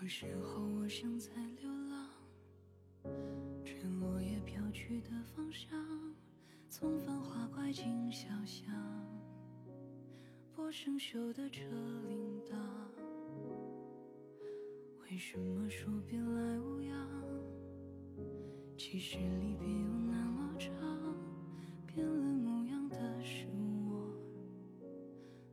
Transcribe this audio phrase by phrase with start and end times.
[0.00, 2.08] 有时候我想再流浪，
[3.64, 5.68] 趁落叶飘去的方向，
[6.70, 8.72] 从繁华拐进小巷，
[10.54, 11.64] 拨生锈的车
[12.06, 12.56] 铃铛。
[15.02, 16.94] 为什么说别来无恙？
[18.76, 20.72] 其实离别有那么长，
[21.86, 23.48] 变了模样的是
[23.90, 24.14] 我，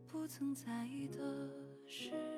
[0.05, 1.49] 不曾在意的
[1.87, 2.34] 是。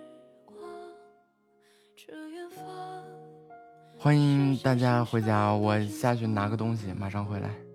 [4.00, 7.67] 欢迎大家回家我下去拿个东西马上回来。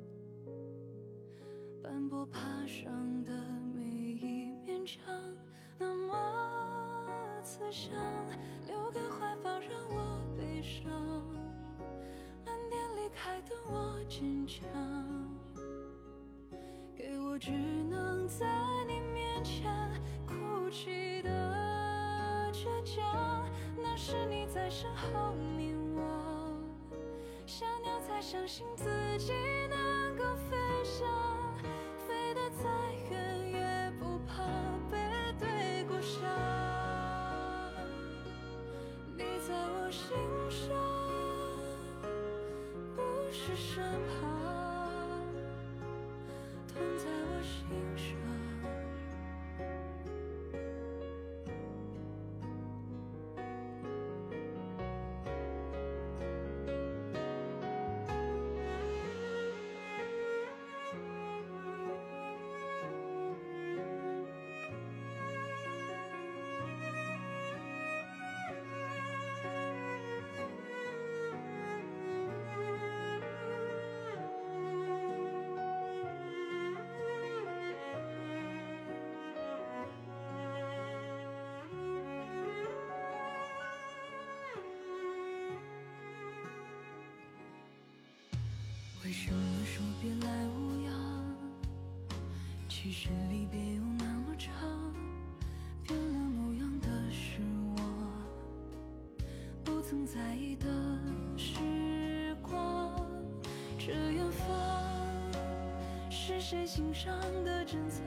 [107.73, 108.05] 珍藏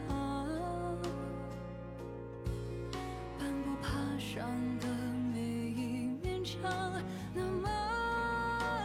[3.40, 4.86] 斑驳爬上的
[5.34, 6.62] 每一面墙
[7.34, 7.68] 那么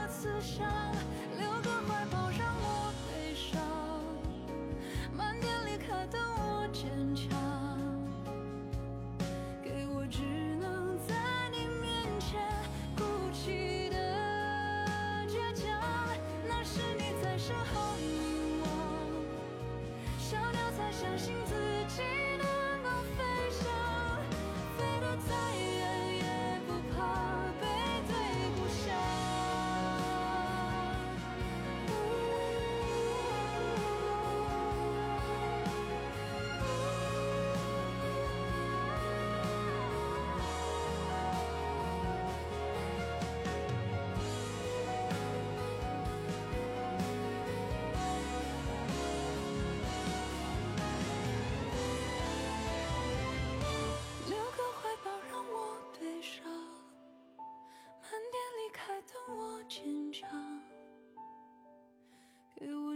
[0.09, 0.67] 慈祥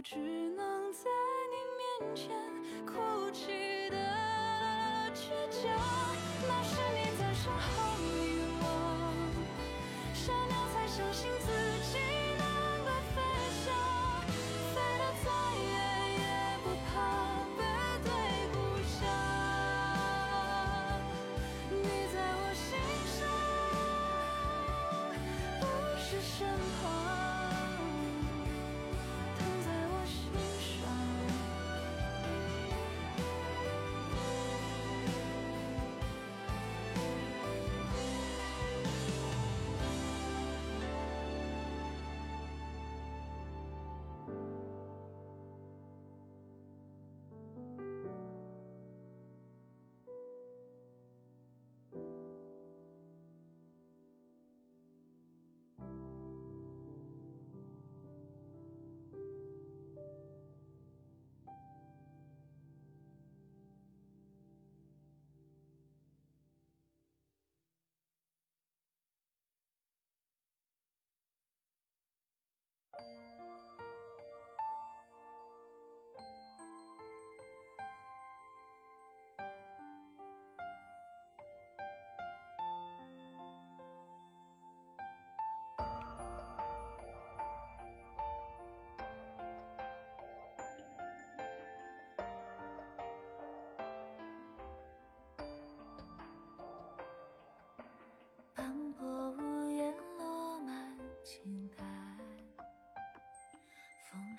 [0.07, 1.09] 只能在
[1.49, 2.44] 你面前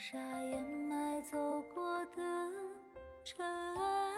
[0.09, 1.37] 沙掩埋走
[1.75, 2.23] 过的
[3.25, 4.13] 尘埃。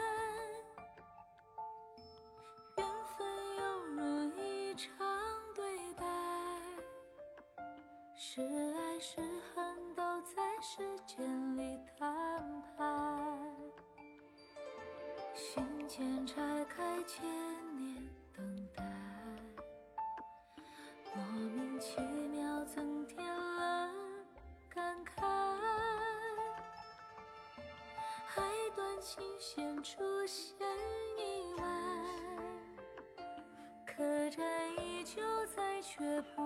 [2.76, 2.86] 缘
[3.16, 3.26] 分
[3.56, 4.90] 犹如一场
[5.54, 5.64] 对
[5.94, 6.04] 白，
[8.14, 9.22] 是爱是
[9.54, 13.50] 恨都在时间里摊牌。
[15.34, 17.47] 心间拆开千。
[29.80, 30.56] 出现
[31.16, 31.64] 意外
[33.86, 34.44] 客栈
[34.84, 35.22] 依旧
[35.54, 36.42] 在却不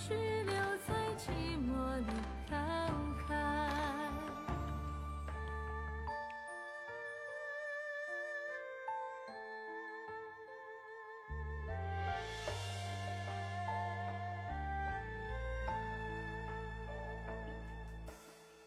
[0.00, 0.14] 去
[0.44, 0.54] 留
[0.86, 1.28] 在寂
[1.58, 2.28] 寞里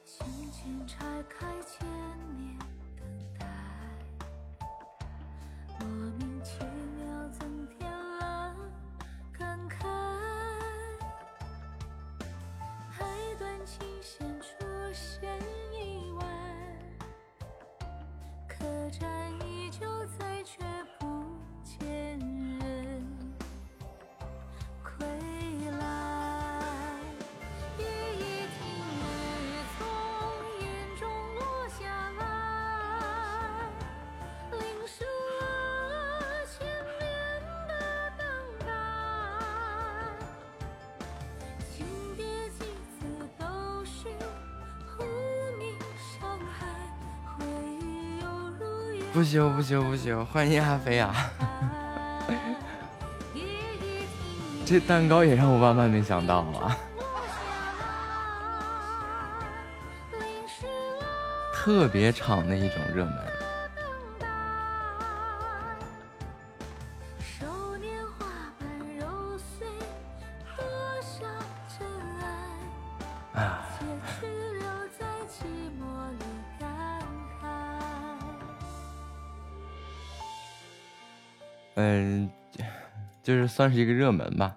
[0.03, 2.00] 轻轻拆开前
[49.13, 51.13] 不修、不修、不修，欢迎阿飞啊。
[54.65, 56.77] 这蛋糕也让我万万没想到啊，
[61.53, 63.30] 特别场的一种热门。
[83.51, 84.55] 算是一个热门吧。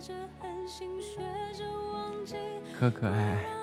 [0.00, 0.14] 着
[0.66, 1.20] 心学
[1.52, 2.34] 着忘记
[2.78, 3.59] 可可爱爱。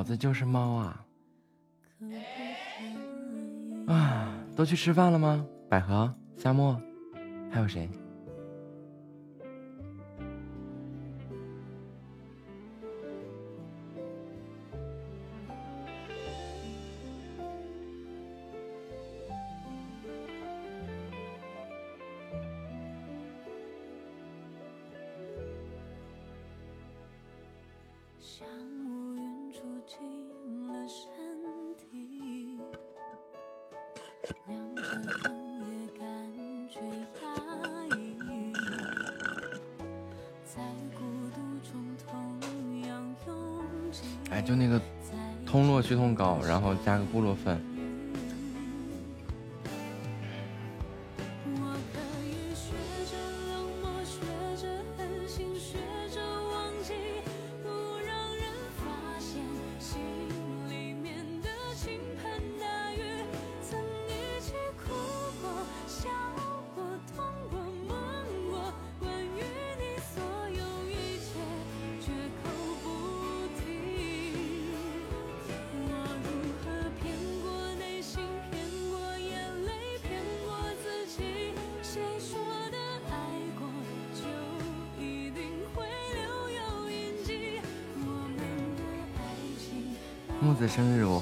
[0.00, 1.04] 老子就是猫啊！
[3.86, 5.44] 啊，都去吃饭了吗？
[5.68, 6.80] 百合、夏沫，
[7.52, 7.86] 还有谁？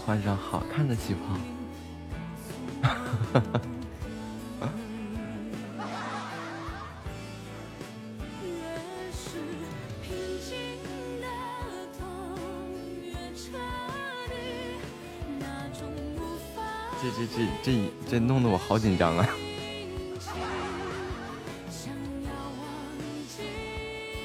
[0.08, 1.36] 换上好看的旗袍。
[17.02, 19.28] 这这这这这弄得我好紧张啊！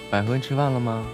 [0.09, 1.05] 百合吃饭了吗？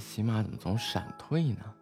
[0.00, 1.74] 骑马怎么总闪退呢？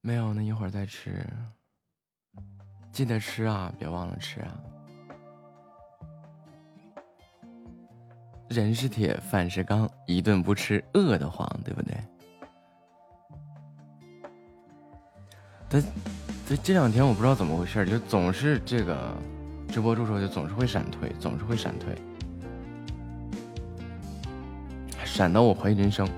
[0.00, 1.26] 没有，那一会儿再吃。
[2.92, 4.60] 记得吃啊，别忘了吃啊。
[8.48, 11.96] 人是铁，饭是钢，一顿不吃饿得慌，对不对？
[15.68, 15.82] 他，
[16.46, 19.14] 这这两天我不知道怎么回事，就总是这个。
[19.68, 21.94] 直播助手就总是会闪退，总是会闪退，
[25.04, 26.08] 闪到我怀疑人生。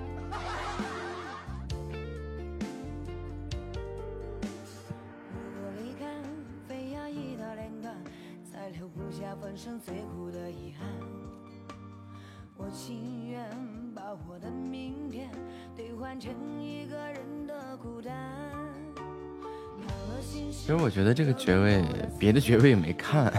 [21.14, 21.84] 这个爵位，
[22.18, 23.32] 别的爵位也没看，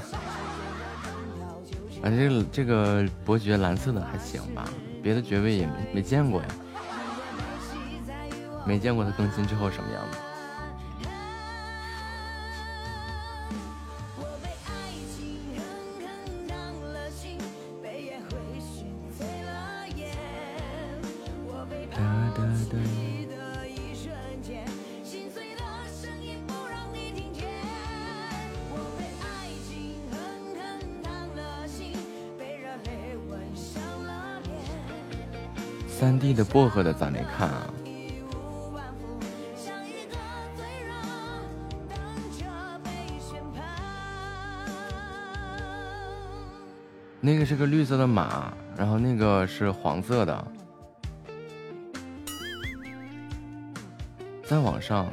[2.01, 4.69] 反正这个这个伯爵蓝色的还行吧，
[5.01, 6.47] 别的爵位也没没见过呀，
[8.65, 10.17] 没见过他更新之后什么样子。
[36.51, 37.74] 薄荷的咋没看啊，
[47.22, 50.48] 那个是个绿色的马，然后那个是黄色的。
[54.43, 55.08] 再往上，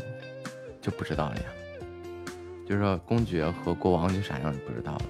[0.80, 1.42] 就不知道了呀。
[2.66, 5.02] 就是说公爵和国王就啥样就不知道了。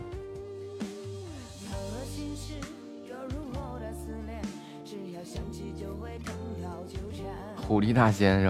[7.79, 8.49] 狐狸大仙是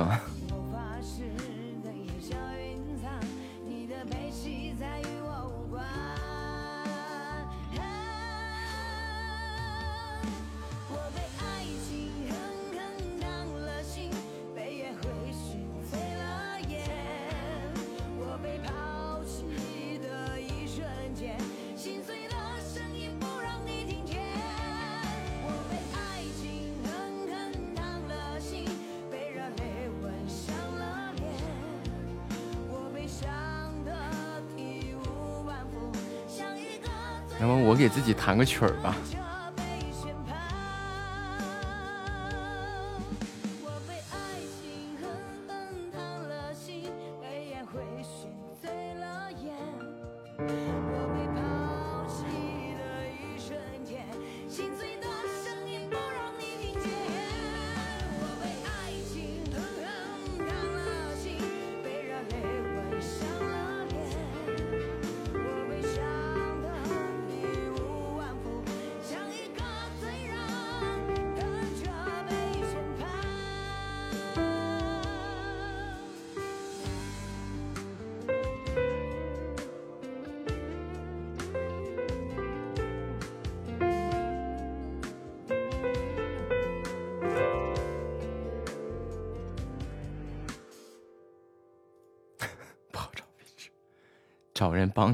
[38.09, 38.97] 你弹个曲儿吧。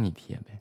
[0.04, 0.53] 你贴呗。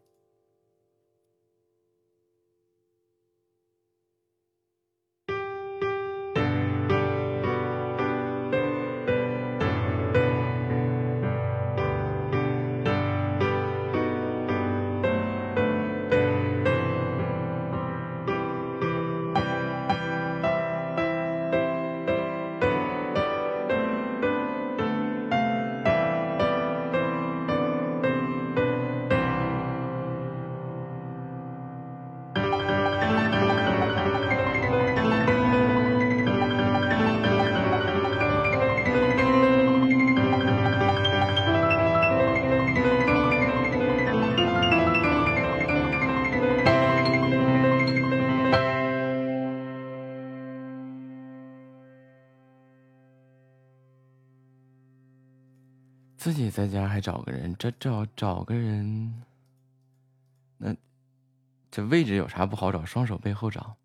[56.54, 59.24] 在家还找个人，这找找个人，
[60.60, 60.76] 那
[61.72, 62.86] 这位置有啥不好找？
[62.86, 63.76] 双手背后找。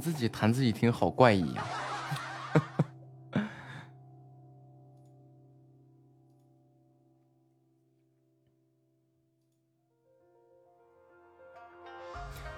[0.00, 1.54] 自己弹，自己听，好怪异。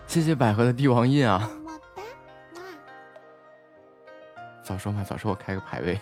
[0.07, 1.49] 谢谢百合的帝王印啊。
[4.63, 6.01] 早说嘛，早说我开个排位。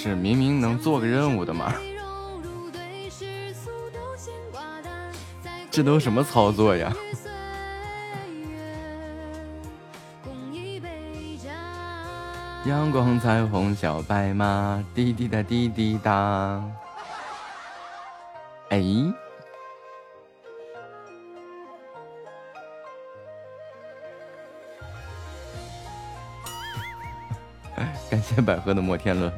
[0.00, 1.74] 是明明能做个任务的嘛。
[5.72, 6.92] 这都什么操作呀？
[12.64, 16.62] 阳光彩虹小白马，滴滴答滴滴答。
[18.68, 18.80] 哎。
[28.10, 29.32] 感谢百合的摩天轮。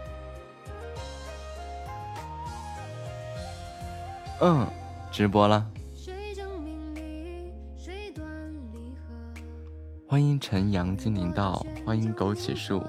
[4.41, 4.67] 嗯。
[5.11, 5.67] 直播了。
[10.07, 12.83] 欢迎晨阳精灵到欢迎枸杞树。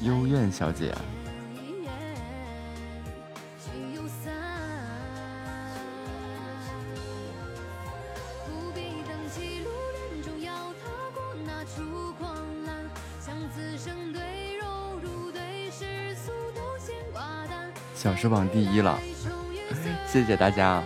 [0.00, 0.94] 幽怨小姐。
[17.94, 18.98] 小时榜第一了。
[20.06, 20.82] 谢谢大家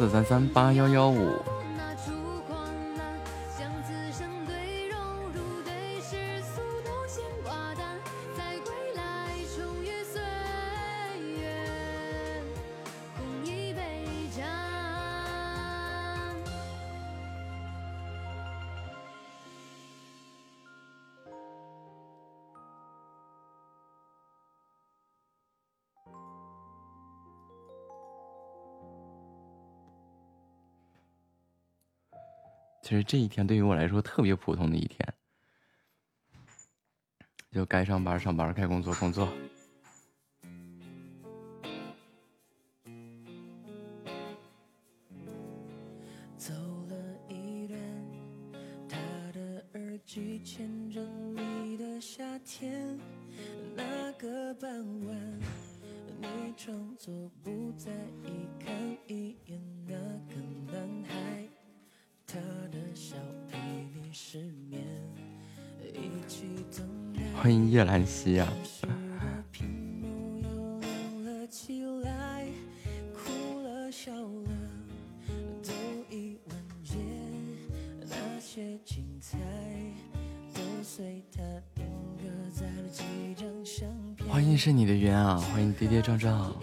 [0.00, 1.49] 四三三八幺幺五。
[33.10, 35.14] 这一天对于我来说特别普通的一天。
[37.50, 39.28] 就该上班上班该工作工作。
[86.02, 86.54] 壮壮，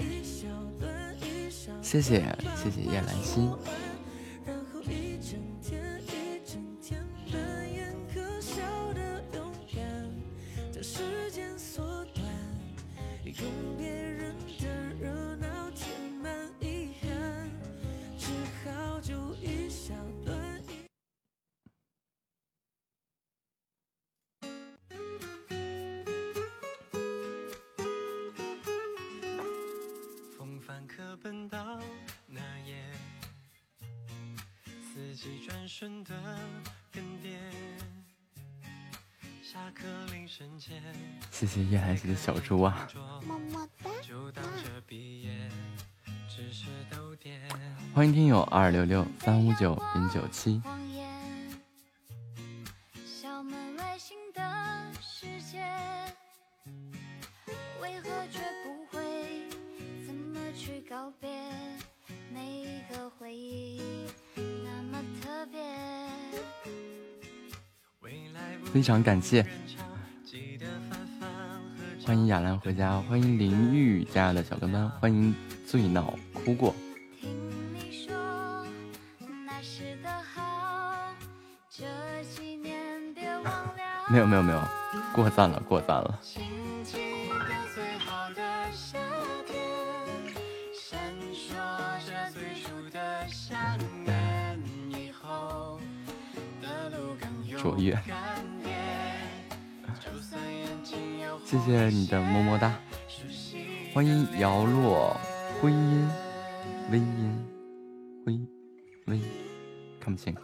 [1.81, 3.51] 谢谢，谢谢叶兰心。
[42.27, 42.85] 小猪啊！
[43.25, 43.89] 么么哒！
[47.95, 50.61] 欢迎听友二六六三五九零九七。
[68.73, 69.45] 非常感谢，
[72.37, 75.33] 欢迎亚兰回家，欢迎林玉家的小跟班，欢迎
[75.65, 76.71] 醉闹哭过。
[84.09, 84.61] 没有没有没有，
[85.15, 86.19] 过赞了过赞了。
[101.89, 102.73] 你的么么哒，
[103.93, 105.15] 欢迎摇落
[105.61, 106.09] 灰音，
[106.91, 107.45] 微音，
[108.25, 108.33] 灰
[109.05, 109.21] 微，
[109.99, 110.35] 看不清。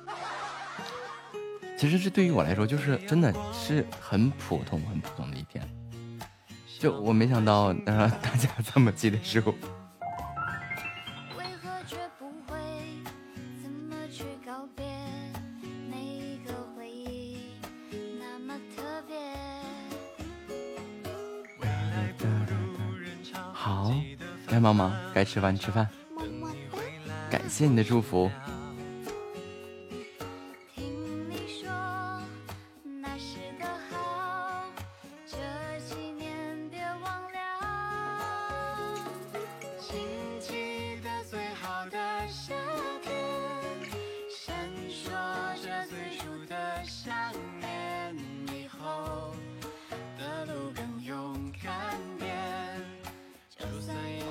[1.78, 5.68] 其实这对于我来说，就是真的是很普通、很普通的一天。
[6.80, 9.54] 就我没想到，能让，大家这么记得住。
[24.64, 25.86] 妈妈，该吃饭吃饭。
[27.30, 28.32] 感谢你的祝福。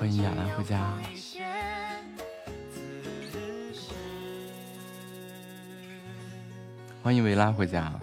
[0.03, 0.99] 欢迎亚兰回家。
[7.01, 7.97] 欢迎维拉回家。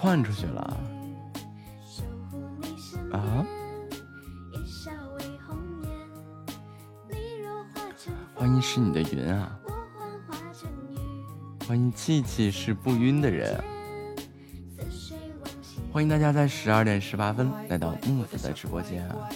[0.00, 0.76] 窜出去了
[3.10, 3.44] 啊！
[8.32, 9.58] 欢迎是你的云啊！
[11.66, 13.60] 欢迎气气是不晕的人。
[15.92, 19.28] 欢迎大家在十二点十八分来到木子的直播间啊！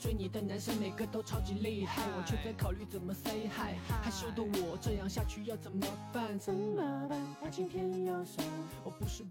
[0.00, 3.76] 追你的男生每个都超级厉害，我却在考虑怎么 say hi。
[4.02, 6.38] 害羞的我这样下去要怎么办？
[6.38, 7.36] 怎么办？
[7.42, 8.42] 爱情偏要上。
[8.82, 9.22] 我不是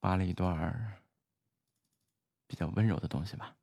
[0.00, 1.00] 扒了一段
[2.46, 3.56] 比较温柔的东西吧。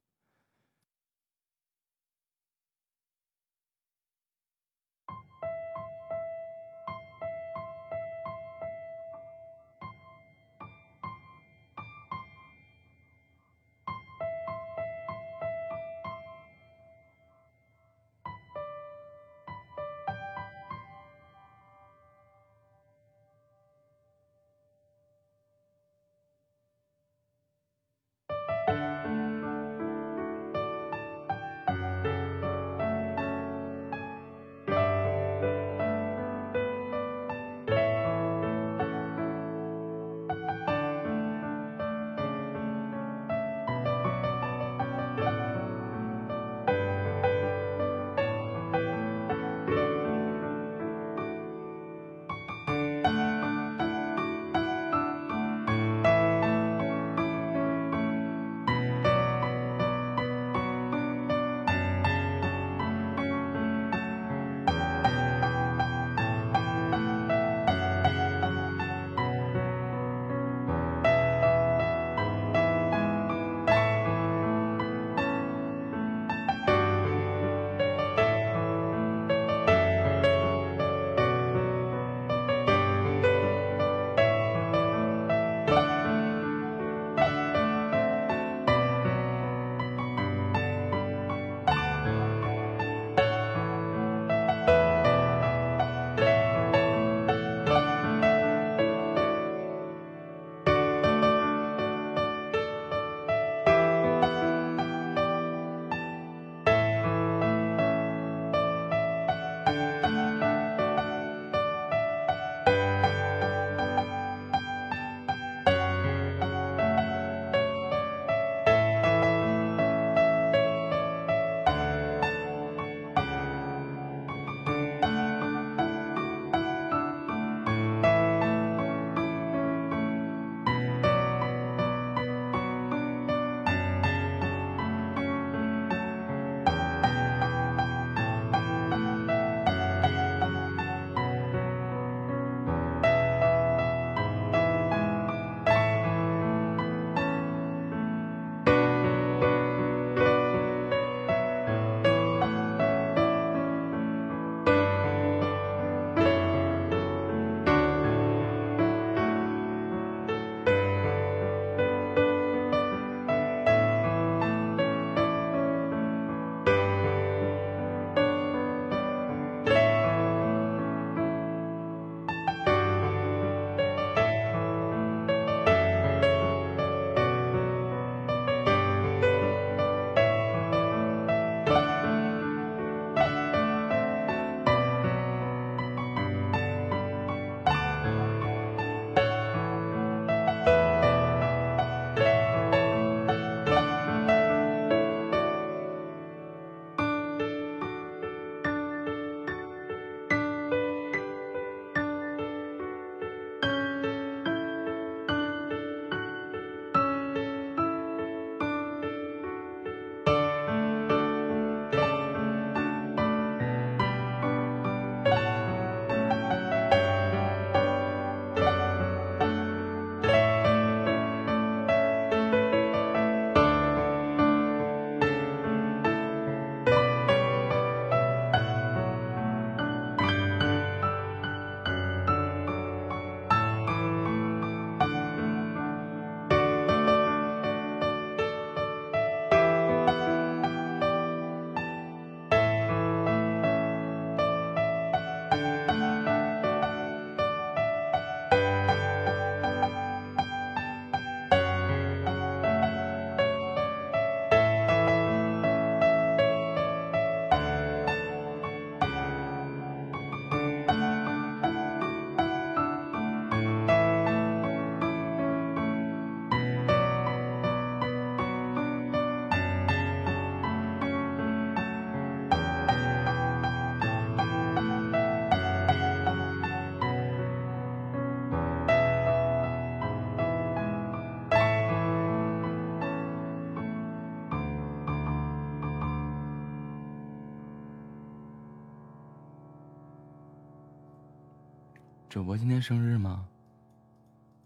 [292.40, 293.50] 主播今天生日吗？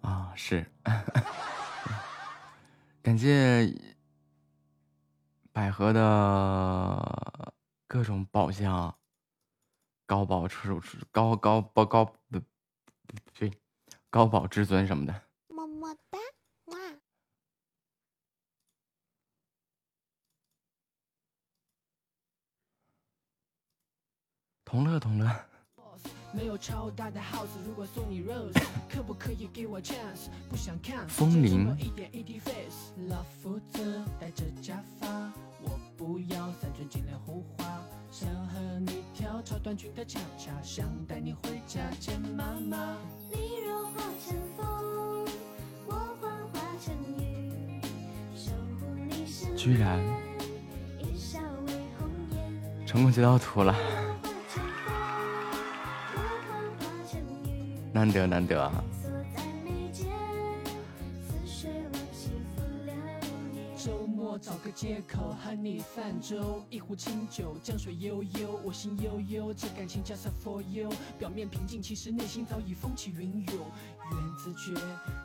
[0.01, 0.63] 啊，是。
[3.01, 3.75] 感谢
[5.51, 7.51] 百合的
[7.87, 8.95] 各种宝箱，
[10.05, 12.39] 高宝出高高高高不
[13.33, 13.51] 对，
[14.11, 15.23] 高宝至尊什么的。
[15.47, 16.19] 么么哒，
[16.65, 16.77] 哇！
[24.63, 25.45] 同乐同乐。
[26.35, 28.53] 没有超大的 house，如果送你 rose，
[28.89, 30.29] 可不可以给我 chance？
[30.49, 31.65] 不想看风铃。
[33.09, 35.07] 老夫子戴着假发，
[35.61, 37.81] 我不要三寸金莲胡花，
[38.11, 42.97] 想和你跳超短裙的恰恰，想带你回家见妈妈。
[43.31, 45.25] 你若化成风，
[45.87, 47.81] 我幻化成雨，
[48.35, 49.99] 守护你身居然，
[52.85, 53.75] 成功截到图了。
[58.03, 58.83] 难得难得啊！
[63.77, 70.89] 周末找个借口和你泛舟，一壶清酒，江水悠悠，我心悠悠，这感情 just for you。
[71.17, 73.55] 表面平静，其实内心早已风起云涌。
[74.11, 74.73] 缘字诀，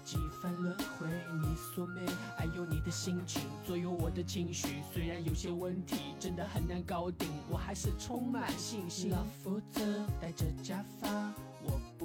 [0.04, 1.08] 几番轮回，
[1.42, 2.00] 你锁眉，
[2.36, 4.68] 还有你的心情左右我的情绪。
[4.94, 9.10] 虽然有些问题真的很难搞定，我还是充满信心。
[9.10, 11.34] 老夫子戴着假发。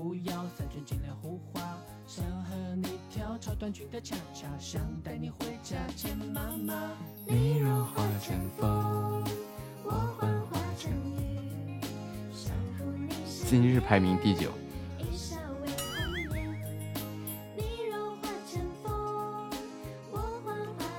[0.04, 1.62] 我不要三寸金莲胡花，
[2.06, 6.91] 想和你跳超短裙的恰恰，想带你回家见妈妈。
[7.26, 9.24] 你若化成风，
[9.82, 11.80] 我幻化成雨，
[13.47, 14.51] 今日排名第九。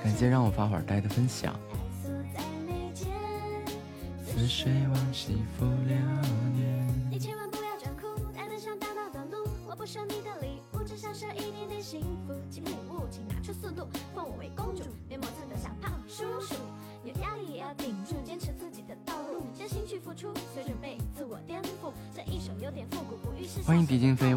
[0.03, 1.55] 感谢让我发会儿呆的分享。
[4.25, 5.95] 似水往昔浮流
[6.55, 6.84] 年。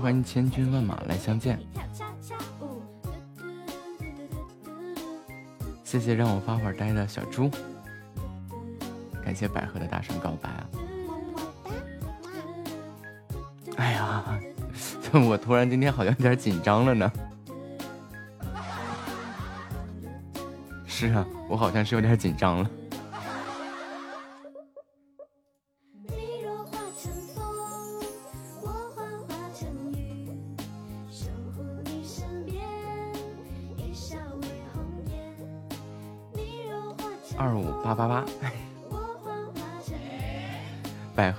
[0.09, 1.61] 欢迎千军万马来相见。
[5.85, 7.51] 谢谢让我发会儿呆的小猪，
[9.23, 10.71] 感谢百合的大声告白啊！
[13.77, 14.25] 哎呀。
[15.13, 17.13] 我突然今天好像有点紧张了呢。
[20.87, 22.71] 是啊，我好像是有点紧张了。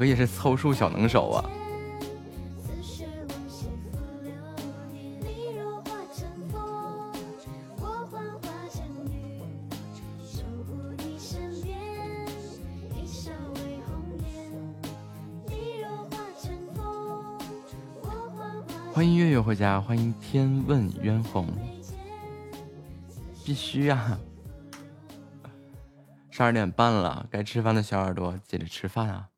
[0.10, 1.46] 也是凑数小能手啊。
[18.92, 21.46] 欢迎月月回家，欢迎天问渊红，
[23.46, 24.18] 必须呀！
[26.32, 29.30] 十二点半了，该吃饭的小耳朵记得吃饭啊！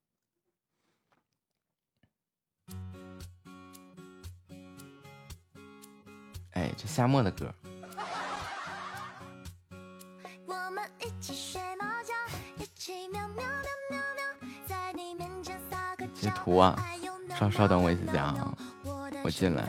[6.92, 7.50] 夏末的歌。
[16.14, 16.78] 截图啊！
[17.40, 18.54] 稍稍等我一下啊，
[19.24, 19.64] 我进来。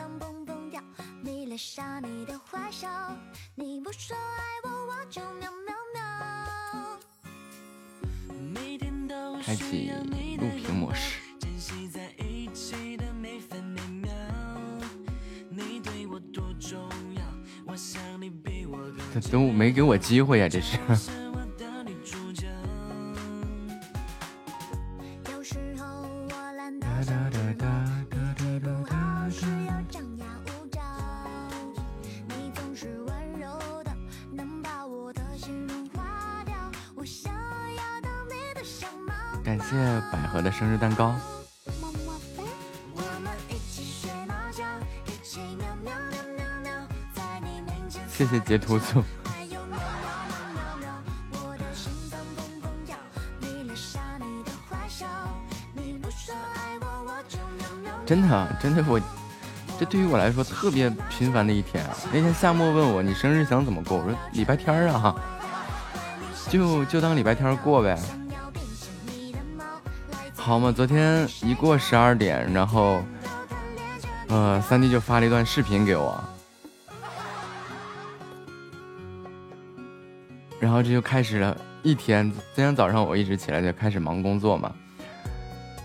[19.92, 20.78] 我机会呀，这是。
[40.50, 41.14] 生日蛋糕，
[48.08, 49.02] 谢谢截图组。
[58.12, 59.00] 真的，真的，我
[59.80, 61.82] 这对于我来说特别频繁的一天。
[62.12, 65.16] 那天夏末问我你生日想怎么过，我说礼拜天啊，
[66.50, 67.98] 就就当礼拜天过呗。
[70.36, 73.02] 好嘛，昨天一过十二点，然后
[74.28, 76.22] 呃，三弟就发了一段视频给我，
[80.60, 82.30] 然后这就开始了一天。
[82.54, 84.70] 今天早上我一直起来就开始忙工作嘛，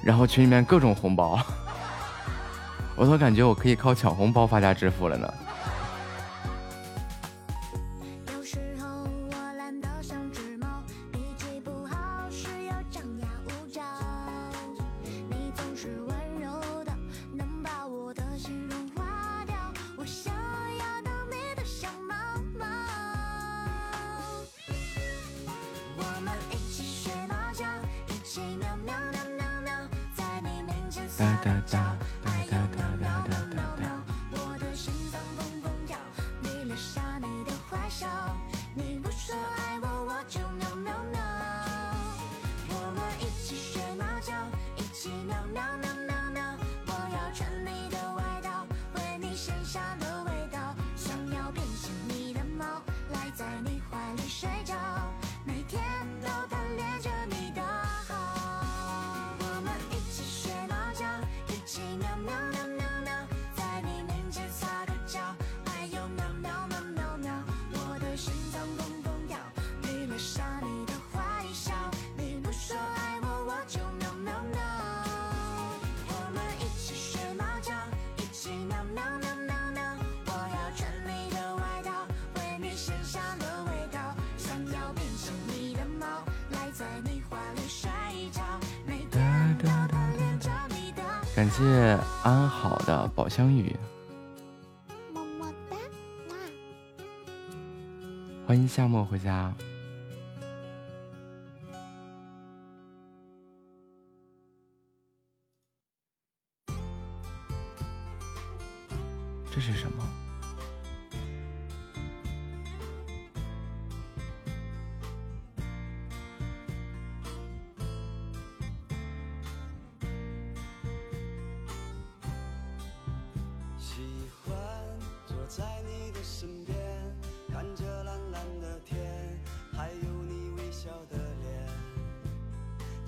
[0.04, 1.40] 然后群里面各种红包，
[2.98, 5.32] 我怎么感觉我可以靠抢红包发家致富了呢。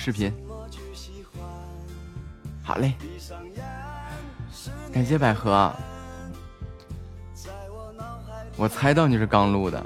[0.00, 0.32] 视频。
[2.62, 2.94] 好嘞，
[4.90, 5.70] 感谢百合。
[8.56, 9.84] 我猜到你是刚录的，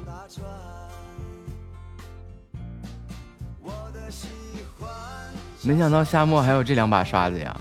[5.62, 7.57] 没想到夏末还有这两把刷子呀！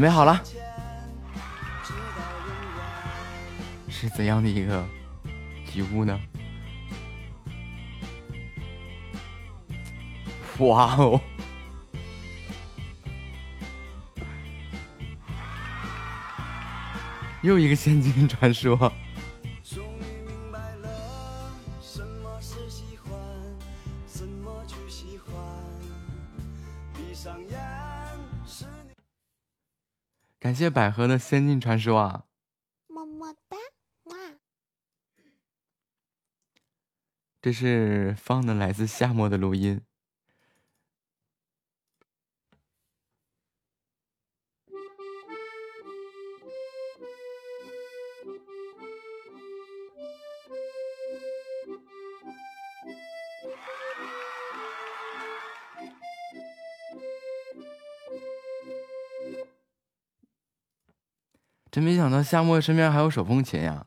[0.00, 0.42] 准备好了，
[3.90, 4.82] 是怎样的一个
[5.74, 6.18] 礼物呢？
[10.56, 11.20] 哇哦，
[17.42, 18.90] 又一个仙境传说。
[30.70, 32.24] 百合的仙境传说啊！
[32.86, 33.56] 么么哒，
[34.04, 34.16] 哇！
[37.42, 39.82] 这是放的来自夏末的录音。
[61.70, 63.86] 真没想到夏末身边还有手风琴呀！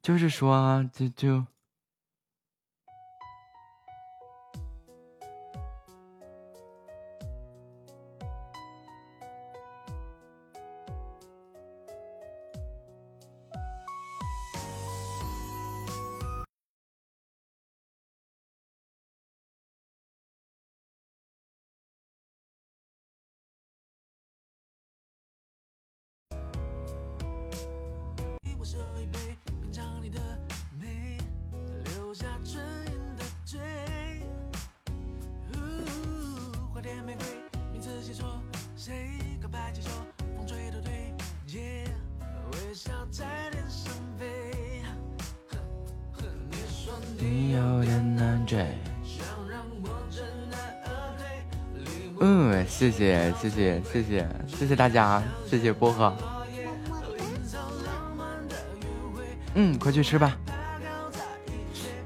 [0.00, 1.46] 就是说啊，就就
[53.42, 55.20] 谢谢谢谢谢谢大家，
[55.50, 56.16] 谢谢薄荷。
[59.54, 60.38] 嗯，快去吃吧。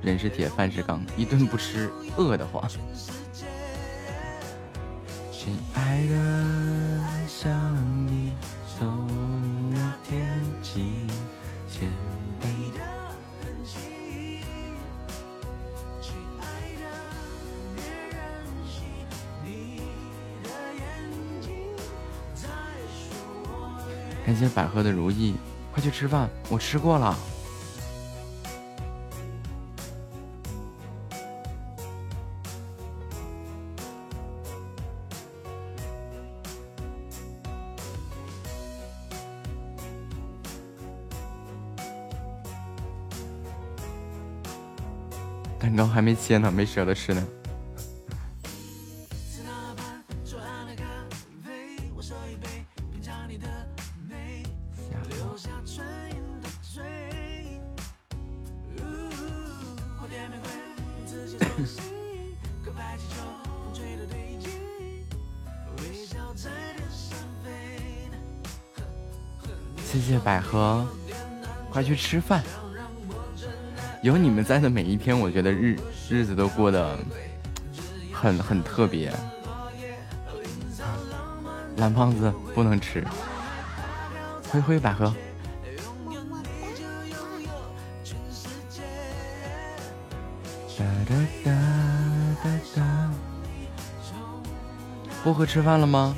[0.01, 2.67] 人是铁，饭是钢，一顿不吃饿得慌。
[5.31, 6.15] 亲爱的，
[24.37, 24.41] 愿意。
[24.41, 25.35] 感谢百合的如意，
[25.73, 27.17] 快去吃饭，我吃过了。
[45.59, 47.27] 蛋糕还没切呢，没舍得吃呢。
[69.85, 70.87] 谢谢百合，
[71.71, 72.43] 快去吃饭。
[74.03, 75.79] 有你们在的每一天，我觉得日
[76.11, 76.99] 日子都过得
[78.13, 79.11] 很很特别。
[81.79, 83.03] 蓝胖子不能吃，
[84.51, 85.13] 灰灰百合，
[91.09, 91.53] 哒哒
[92.43, 93.11] 哒哒哒。
[95.25, 96.17] 薄荷吃饭了吗？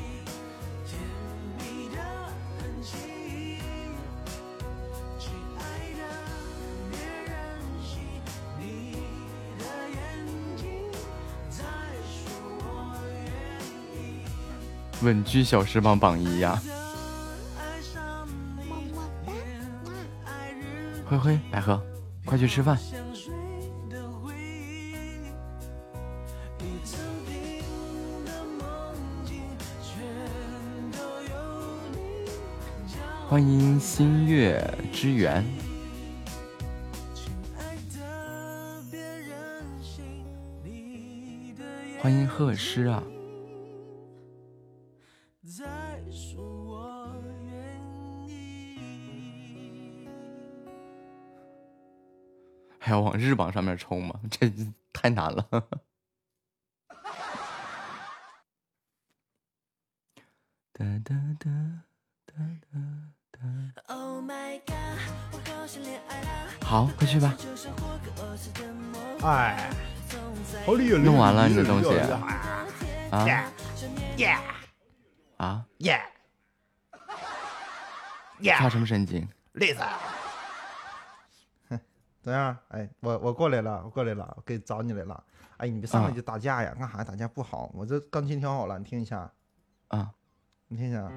[15.01, 16.61] 稳居小时榜榜一呀！
[21.09, 21.81] 灰灰百合，
[22.25, 22.77] 快去吃饭。
[33.39, 34.61] 欢迎新月
[34.93, 35.45] 之源，
[42.01, 43.01] 欢迎贺诗啊！
[52.81, 54.19] 还要往日榜上面冲吗？
[54.29, 54.53] 这
[54.93, 55.49] 太难了。
[66.69, 67.35] 好，快去吧。
[69.23, 69.71] 哎，
[71.03, 71.99] 弄完了你的东西
[73.11, 73.25] 啊？
[74.19, 74.37] 耶
[75.39, 75.65] 啊？
[75.79, 75.99] 耶
[78.41, 78.55] 耶！
[78.59, 79.27] 发什么神经？
[79.53, 79.81] 累死！
[82.21, 82.55] 怎样？
[82.69, 85.25] 哎，我我过来了，我过来了，我给找你来了。
[85.57, 86.77] 哎，你别上来就打架呀？
[86.79, 87.71] 干啥打架不好？
[87.73, 89.33] 我这钢琴调好了，你听一下。
[89.89, 90.11] 啊，
[90.67, 91.11] 你听一下。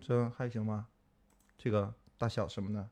[0.00, 0.86] 这还行吗？
[1.58, 1.92] 这个
[2.22, 2.88] 大小什么的？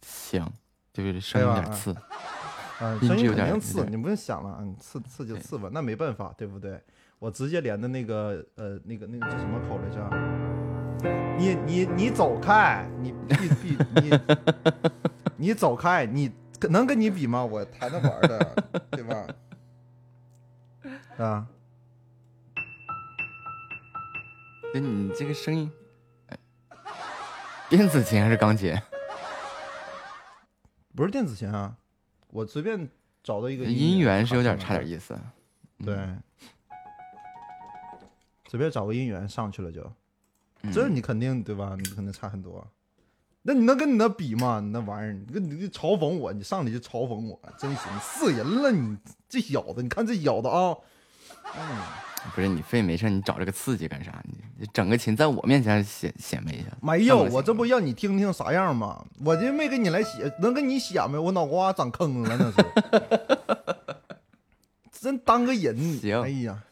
[0.00, 0.50] 行，
[0.94, 1.92] 就是声音有点刺。
[1.92, 6.82] 啊，声音肯定刺，你不用想了，嗯，刺刺就刺吧，那没办法，对不对？
[7.18, 11.36] 我直接连的那个呃，那个那个叫什么口来着？
[11.38, 12.88] 你你你走开！
[12.98, 14.10] 你必必你
[15.36, 16.06] 你走开！
[16.06, 16.32] 你
[16.70, 17.44] 能跟你比吗？
[17.44, 18.56] 我弹着玩的，
[18.92, 19.26] 对吧？
[21.22, 21.46] 啊！
[24.72, 25.70] 那你这个声音，
[27.70, 28.76] 电子琴还是钢琴？
[30.96, 31.76] 不是电子琴啊，
[32.26, 32.90] 我随便
[33.22, 35.16] 找到一个音源是有点差点意思。
[35.84, 35.96] 对，
[38.48, 39.88] 随便找个音源上去了就。
[40.72, 41.76] 这你肯定对吧？
[41.78, 42.66] 你肯定差很多，
[43.42, 44.58] 那你能跟你那比吗？
[44.58, 48.72] 你那玩意儿，你你嘲讽我，你上来就嘲讽我，真行，死人了！
[48.72, 48.98] 你
[49.28, 50.76] 这小子，你看这小子啊，
[51.54, 51.78] 嗯，
[52.34, 54.22] 不是你非没事，你找这个刺激干啥？
[54.58, 56.66] 你整个琴在我面前显显摆一下。
[56.80, 59.04] 没有，我这不让你听听啥样吗？
[59.24, 61.18] 我这没给你来显，能给你显摆？
[61.18, 62.56] 我脑瓜长坑了，那是，
[65.00, 65.76] 真当个人。
[65.98, 66.62] 行，哎呀，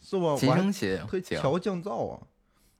[0.00, 0.36] 是不？
[0.36, 2.20] 提升起，调降噪啊。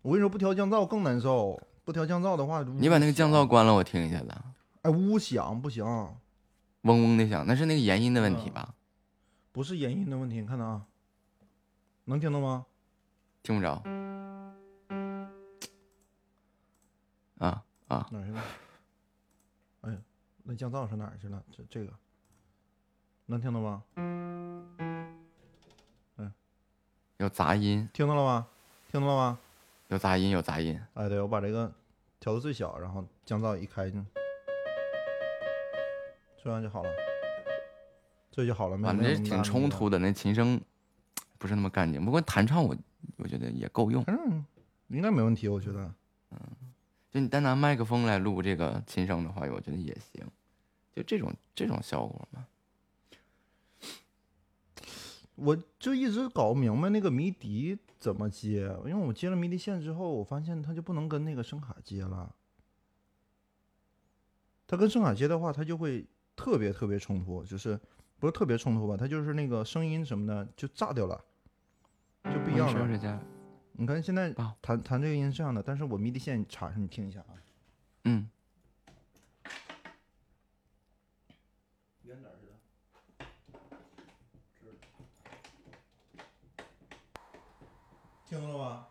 [0.03, 1.61] 我跟你说，不调降噪更难受。
[1.85, 4.35] 不调降噪的话，你把那个降噪关了，我听一下子。
[4.83, 8.75] 哎，呜响不行，嗡嗡的响，那是那个延音的问题吧？
[9.53, 10.83] 不是延音的问题，你看到啊？
[12.07, 12.67] 能听到吗？
[13.43, 13.83] 听不着。
[17.39, 18.07] 啊啊！
[18.11, 18.43] 哪去了？
[19.83, 19.99] 哎呀，
[20.43, 21.43] 那降噪是哪儿去了？
[21.51, 21.93] 这这个
[23.27, 23.83] 能听到吗？
[23.97, 25.25] 嗯，
[27.17, 28.47] 有杂音，听到了吗？
[28.91, 29.39] 听到了吗？
[29.89, 30.79] 有杂音，有杂音。
[30.95, 31.73] 哎，对，我把这个
[32.21, 33.91] 调到最小，然后降噪一开，
[36.43, 36.91] 这样就好了，
[38.31, 38.77] 这就好了。
[38.79, 40.61] 反正挺冲突的，那琴声
[41.45, 42.03] 不是那么干净。
[42.03, 42.75] 不过弹唱我
[43.19, 44.43] 我觉得也够用，嗯，
[44.89, 45.95] 应该没问题，我觉得。
[46.31, 46.39] 嗯，
[47.11, 50.27] 就你单拿麦克风来录这个琴声的话，我觉得也行。
[50.97, 52.47] 就这种这种效果嘛。
[55.35, 62.35] 我就一直搞不明白那个迷笛怎么接，因为我接了迷笛线之后，我发现它就不能跟那个声卡接了。
[64.67, 67.79] 它跟声卡接的话，它就会特别特别冲突，就是
[68.19, 68.97] 不是特别冲突吧？
[68.97, 71.23] 它就是那个声音什么的就炸掉了，
[72.25, 73.21] 就不一样了。
[73.77, 77.35] 你看现在弹弹这个音是这样的，但是我迷笛线插上，你听一下啊。
[78.05, 78.29] 嗯。
[88.27, 88.87] 听到了吗？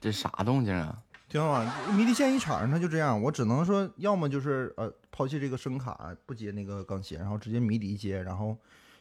[0.00, 1.02] 这啥动静啊？
[1.28, 1.72] 听了吗？
[1.96, 3.20] 迷笛线一插上，它就这样。
[3.22, 8.56] 我只能说，要么就是呃，抛弃这个声卡，不接那个钢琴，然后直接迷笛接，然后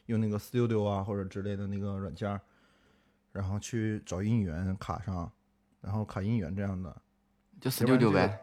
[0.06, 2.40] 用那个 Studio 啊或者之类的那个软件，
[3.32, 5.32] 然后去找音源卡上，
[5.82, 6.96] 然后卡音源这样的。
[7.60, 8.40] 就 Studio 呗。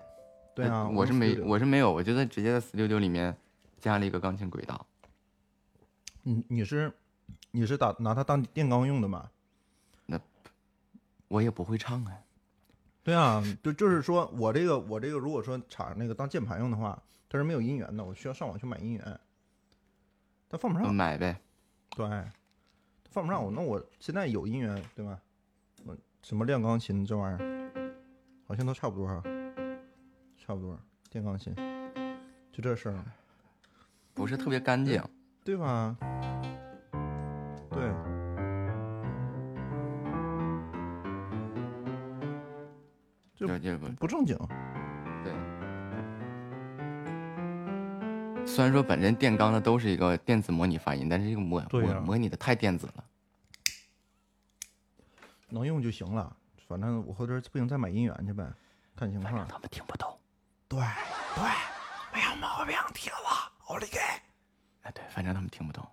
[0.55, 3.37] 对啊，我是没，我是没有，我就在直接在 Studio 里面
[3.79, 4.87] 加了一个钢琴轨道。
[6.23, 6.93] 你你是
[7.53, 9.31] 你是打拿它当电钢用的吗？
[10.07, 10.19] 那
[11.29, 12.13] 我也不会唱啊，
[13.05, 19.21] 对啊，就就是说我这个我这个如果说插那个当键盘用的话，它是没有音源的，我需要上网去买音源，
[20.49, 20.93] 它放不上。
[20.93, 21.41] 买呗，
[21.91, 22.07] 对，
[23.11, 25.19] 放不上我，那我现在有音源对吧？
[25.85, 27.93] 我什么练钢琴这玩意儿，
[28.47, 29.23] 好像都差不多哈，
[30.37, 30.79] 差不多
[31.11, 31.55] 电钢琴，
[32.53, 33.05] 就这事儿，
[34.15, 35.03] 不是特别干净，
[35.43, 35.97] 对吧？
[37.71, 37.93] 对。
[43.35, 43.47] 就
[43.79, 44.37] 不不正经，
[48.49, 53.05] 虽然说本身电钢的都是一个电子模拟发音，但是这个模模模拟的太电子了。
[55.49, 56.37] 能用就行了，
[56.67, 58.51] 反正我后边不行再买音源去呗，
[58.97, 59.47] 看情况。
[59.47, 60.19] 他们听不懂。
[60.67, 60.81] 对
[61.37, 61.45] 对，
[62.13, 63.99] 没有毛病，听了，奥利给！
[64.83, 65.87] 哎，对，反正他们听不懂。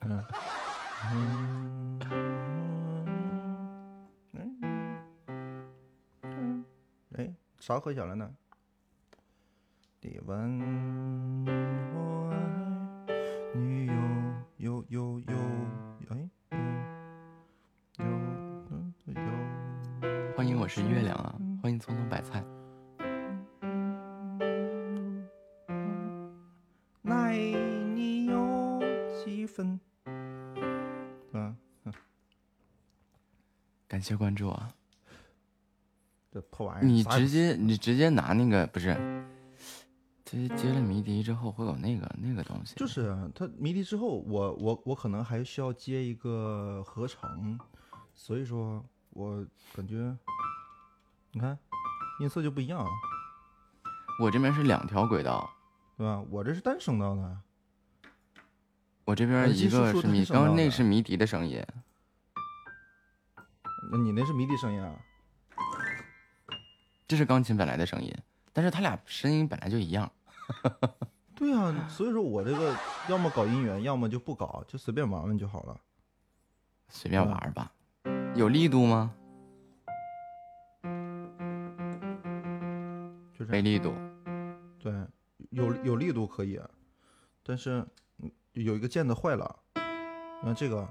[0.00, 0.24] 嗯。
[7.16, 8.30] 哎啥和弦了呢？
[10.08, 10.38] 你问
[11.92, 12.36] 我爱
[13.58, 13.92] 你有
[14.58, 15.34] 有有有
[16.10, 16.30] 哎
[17.98, 18.04] 有
[19.06, 19.20] 有有。
[20.36, 21.34] 欢迎，我是月亮啊！
[21.60, 22.44] 欢迎匆匆白菜。
[27.02, 27.36] 爱
[27.92, 28.80] 你有
[29.24, 29.80] 几分？
[31.32, 31.56] 嗯
[33.88, 34.72] 感谢关注啊！
[36.52, 36.86] 破玩意儿！
[36.86, 38.96] 你直接你直接拿那个不是？
[40.26, 42.74] 接接了迷笛之后会有那个那个东西。
[42.74, 47.56] 就是它迷笛之后，我我我可能还需要接一个合成，
[48.12, 50.16] 所以说我感觉，
[51.30, 51.56] 你看
[52.18, 52.84] 音色就不一样。
[54.20, 55.48] 我这边是两条轨道，
[55.96, 56.20] 对吧？
[56.28, 57.38] 我这是单声道的。
[59.04, 61.64] 我这边一个是迷，刚刚那是迷笛的声音。
[63.92, 64.92] 那你那是迷笛声音啊？
[67.06, 68.12] 这是钢琴本来的声音，
[68.52, 70.10] 但是他俩声音本来就一样。
[71.34, 72.74] 对啊，所以说我这个
[73.08, 75.78] 要么搞姻缘，要么就不搞，就随便玩玩就好了。
[76.88, 77.72] 随便玩吧，
[78.34, 79.12] 有力度吗？
[83.32, 83.92] 就是没力度。
[84.78, 84.92] 对，
[85.50, 86.60] 有有力度可以，
[87.42, 87.86] 但是
[88.52, 90.88] 有一个键子坏了，你看这个，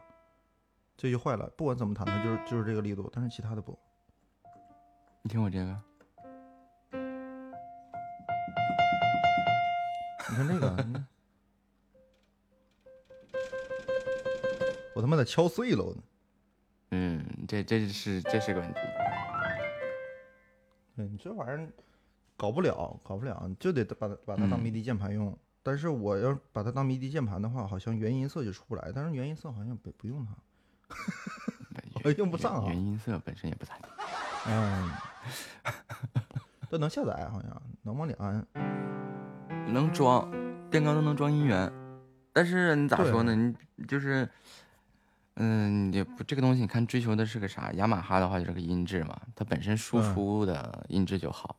[0.95, 1.49] 这就坏了。
[1.57, 3.75] 不管怎么弹，它就是就是这个力度，但是其他的不。
[5.23, 5.81] 你听我这个。
[10.29, 11.05] 你看这个，
[14.95, 15.95] 我他妈的敲碎了！
[16.91, 18.79] 嗯，这这是这是个问题。
[20.95, 21.69] 嗯，你这玩意儿
[22.35, 25.37] 搞不了，搞不了，就得把它把它当迷笛键盘用。
[25.61, 28.91] 但是我要把它当迷笛键盘的话，好像原音色就出不来。
[28.93, 30.35] 但是原音色好像不不用它，
[32.03, 32.67] 我用不上啊。
[32.69, 33.89] 原音色本身也不咋地。
[34.47, 34.91] 嗯，
[36.69, 38.47] 都能下载，好像能往里安。
[39.67, 40.29] 能装，
[40.69, 41.71] 电钢都能装音源，
[42.31, 43.35] 但是你咋说呢？
[43.35, 44.27] 你就是，
[45.35, 47.71] 嗯，也不这个东西，你看追求的是个啥？
[47.73, 51.57] 雅马哈的话就是个音质嘛，它本身输出的音质就好，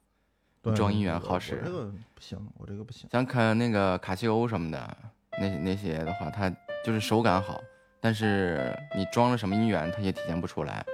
[0.74, 1.60] 装音源好使。
[1.64, 3.08] 这个不行，我这个不行。
[3.10, 4.96] 像看那个卡西欧什么的，
[5.38, 6.48] 那那些的话，它
[6.84, 7.60] 就是手感好，
[8.00, 10.84] 但是你装了什么音源，它也体现不出来。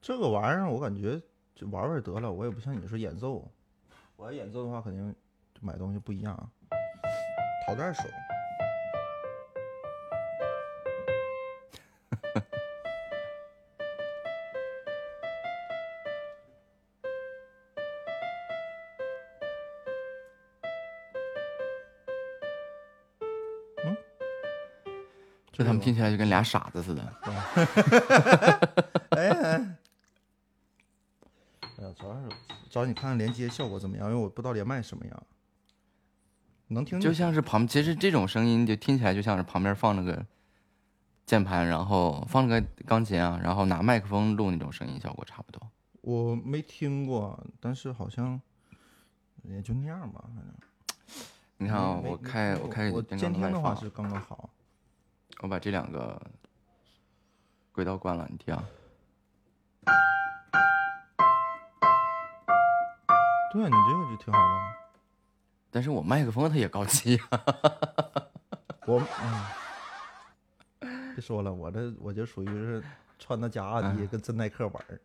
[0.00, 1.20] 这个玩意儿我感觉
[1.54, 3.46] 就玩玩得了，我也不像你说演奏。
[4.22, 5.12] 我要演奏的话，肯定
[5.60, 6.50] 买东西不一样，
[7.66, 8.04] 陶盖手。
[23.84, 23.96] 嗯
[25.50, 27.02] 这他们听起来就跟俩傻子似的。
[29.10, 29.58] 哎，哎
[31.82, 32.28] 呀，主要是
[32.72, 35.22] 找你看看连接效果怎么样，因为我不知道连麦什么样。
[36.68, 40.24] 能听就像是旁，其实这种声音就听起来就像是旁边放了个
[41.26, 45.60] 键盘，然后放了个钢琴啊，然后拿麦克风录那种声音效果差不多。
[46.00, 48.40] 我没听过，但是好像
[49.42, 50.54] 也就那样吧，反正。
[51.58, 54.48] 你看啊，我开我开我监听的话是刚刚好。
[55.42, 56.18] 我把这两个
[57.70, 58.56] 轨道关了，你听。
[63.52, 64.54] 对啊，你这个就挺好的。
[65.70, 67.42] 但是我麦克风它也高级啊。
[68.86, 69.02] 我
[70.80, 72.82] 嗯，别说了，我这我就属于是
[73.18, 74.98] 穿的假阿迪跟真耐克玩儿。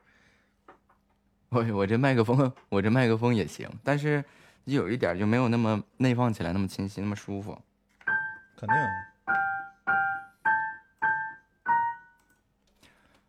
[1.49, 4.23] 我我这麦克风，我这麦克风也行，但是
[4.63, 7.61] 有一点就没有那么内放起来那么清晰，那么舒服。
[8.57, 8.75] 肯定。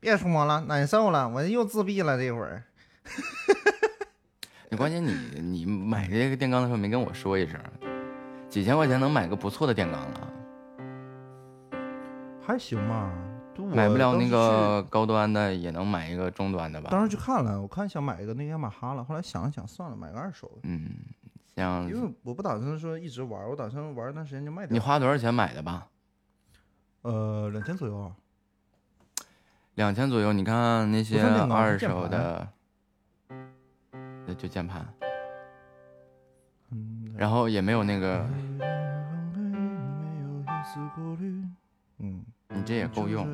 [0.00, 2.62] 别说了，难受了，我又自闭了这会儿。
[4.70, 7.58] 你关键你你买这个电缸的时候没跟我说一声，
[8.50, 10.32] 几千块钱能买个不错的电缸了，
[12.40, 13.10] 还行吧。
[13.74, 16.90] 买不了那个高端的，也能买一个中端的吧？
[16.92, 20.60] 当时去看了，我看想买一个那个雅马哈了，后来想了想，算了，买个二手的。
[20.62, 20.90] 嗯，
[21.56, 24.72] 像因为我不打算说一直玩，我打算玩一段时间就卖掉。
[24.72, 25.88] 你花多少钱买的吧？
[27.02, 28.12] 呃，两千左右。
[29.74, 32.48] 两千左右，你看那些二手的，那
[34.34, 34.86] 就键盘，
[37.16, 38.26] 然后也没有那个，
[41.98, 43.26] 嗯，你这也够用。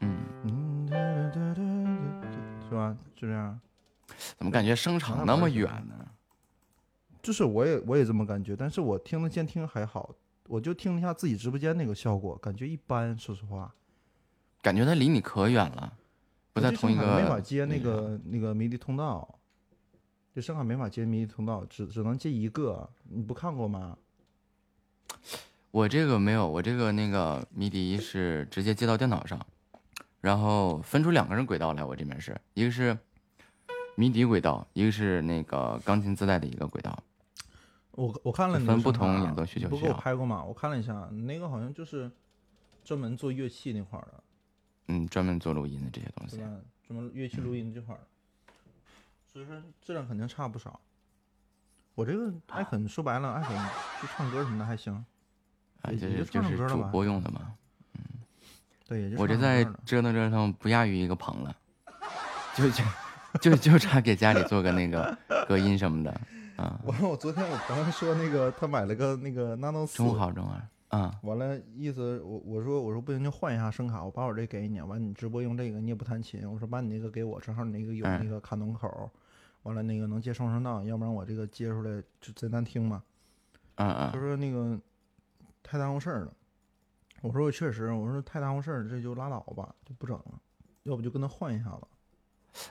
[0.00, 0.58] 嗯，
[2.68, 2.96] 是吧？
[3.14, 3.58] 就这样。
[4.36, 5.94] 怎么感觉声场那么远呢？
[7.26, 10.14] 就是我也我也这么感觉，但是我听了监听还好，
[10.46, 13.18] 我就听了一下自己直播间那个效果，感觉一般。
[13.18, 13.74] 说实话，
[14.62, 15.92] 感觉它离你可远了，
[16.52, 17.16] 不在同一个。
[17.20, 19.40] 没法接那个那个迷笛通道，
[20.36, 22.88] 就声卡没法接迷笛通道，只只能接一个。
[23.08, 23.98] 你不看过吗？
[25.72, 29.44] 我这个没有，我这个那个迷笛是直接接到电脑上，
[30.20, 31.82] 然后分出两个人轨道来。
[31.82, 32.96] 我这边是一个是。
[33.98, 37.02] 迷笛轨道，一个是那个钢琴自带的一个轨道。
[37.96, 39.68] 我我看了，分不同演奏需求。
[39.68, 40.44] 不给我拍过吗？
[40.44, 42.10] 我看了一下，那个好像就是
[42.84, 44.22] 专门做乐器那块的。
[44.88, 46.36] 嗯，专门做录音的这些东西。
[46.36, 47.98] 专门乐器录音这块
[49.32, 50.78] 所以说质量肯定差不少。
[51.94, 53.56] 我这个艾肯说白了，艾肯
[54.00, 54.94] 去唱歌什么的还行。
[55.82, 57.52] 啊就是就是主播用的嘛。
[57.94, 58.00] 嗯。
[58.86, 61.56] 对，我这在折腾折腾，不亚于一个棚了。
[62.54, 62.84] 就就。
[63.38, 65.14] 就就差给家里做个那个
[65.46, 66.20] 隔音什么的
[66.56, 66.80] 啊！
[66.84, 71.20] 完了，我昨天我朋友说那个他买了个那个 Nano 四，中好中啊啊！
[71.22, 79.10] 完了意思我我说我说不行就换一下声卡，我把我这给你，完你直播用这个你也不弹琴，我说把你那个给我，正好你那个有那个卡农口，
[79.64, 83.02] 完了那个能接双声道，要不然我这个接出来就贼难听嘛。
[83.74, 84.10] 啊啊。
[84.12, 84.78] 他说那个
[85.62, 86.32] 太耽误事儿了，
[87.20, 90.40] 我说我确实，我说太耽误事儿，这就拉倒吧，就不整了，
[90.84, 91.82] 要不就跟他换一下子。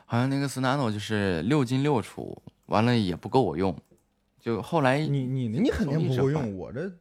[0.05, 3.76] 好像那个 Snano 就是六进六出，完了也不够我用，
[4.39, 6.91] 就后来你你你肯定不够用，我这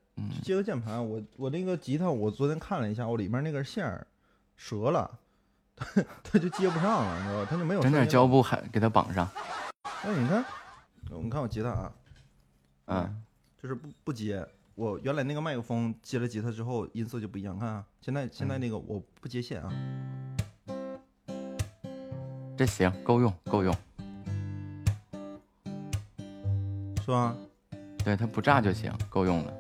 [0.43, 4.07] 接个键盘，我我那个吉他我昨天看了一下，我里面那根线儿
[4.57, 5.11] 折了，
[5.75, 7.49] 它它就接不上了，你知道吧？
[7.51, 7.81] 它就没有。
[7.81, 9.29] 整点胶布还给它绑上。
[10.03, 10.45] 哎，你看，
[11.23, 11.93] 你看我吉他啊，
[12.87, 13.23] 嗯，
[13.61, 19.73] 就是不不接，我原来那个麦克风接了吉他之后音色就不一样，看啊，现在现在那个我不接线啊。
[22.57, 23.75] 这行够用，够用，
[27.05, 27.37] 是吧？
[28.03, 29.53] 对，它不炸就行，够用了。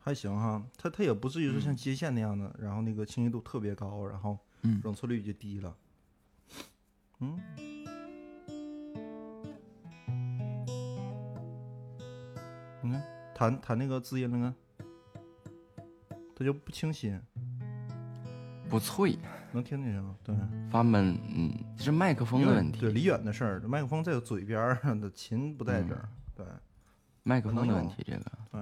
[0.00, 4.38] 还行哈，它它也不至于说像接线那样的，然后那个清晰度特别高，然后
[4.82, 5.76] 容错率就低了。
[7.18, 7.38] 嗯。
[12.82, 13.02] 你看，
[13.34, 14.54] 弹弹那个字音了呢，
[16.34, 17.20] 它就不清新，
[18.70, 19.18] 不脆，
[19.52, 20.14] 能听进去吗？
[20.22, 20.34] 对，
[20.70, 22.80] 发闷，嗯，是麦克风的问题。
[22.80, 26.08] 对，离远的事儿，麦克风在嘴边儿，的琴不在这儿。
[26.34, 26.46] 对，
[27.22, 28.22] 麦克风的问题，这个。
[28.52, 28.60] 对。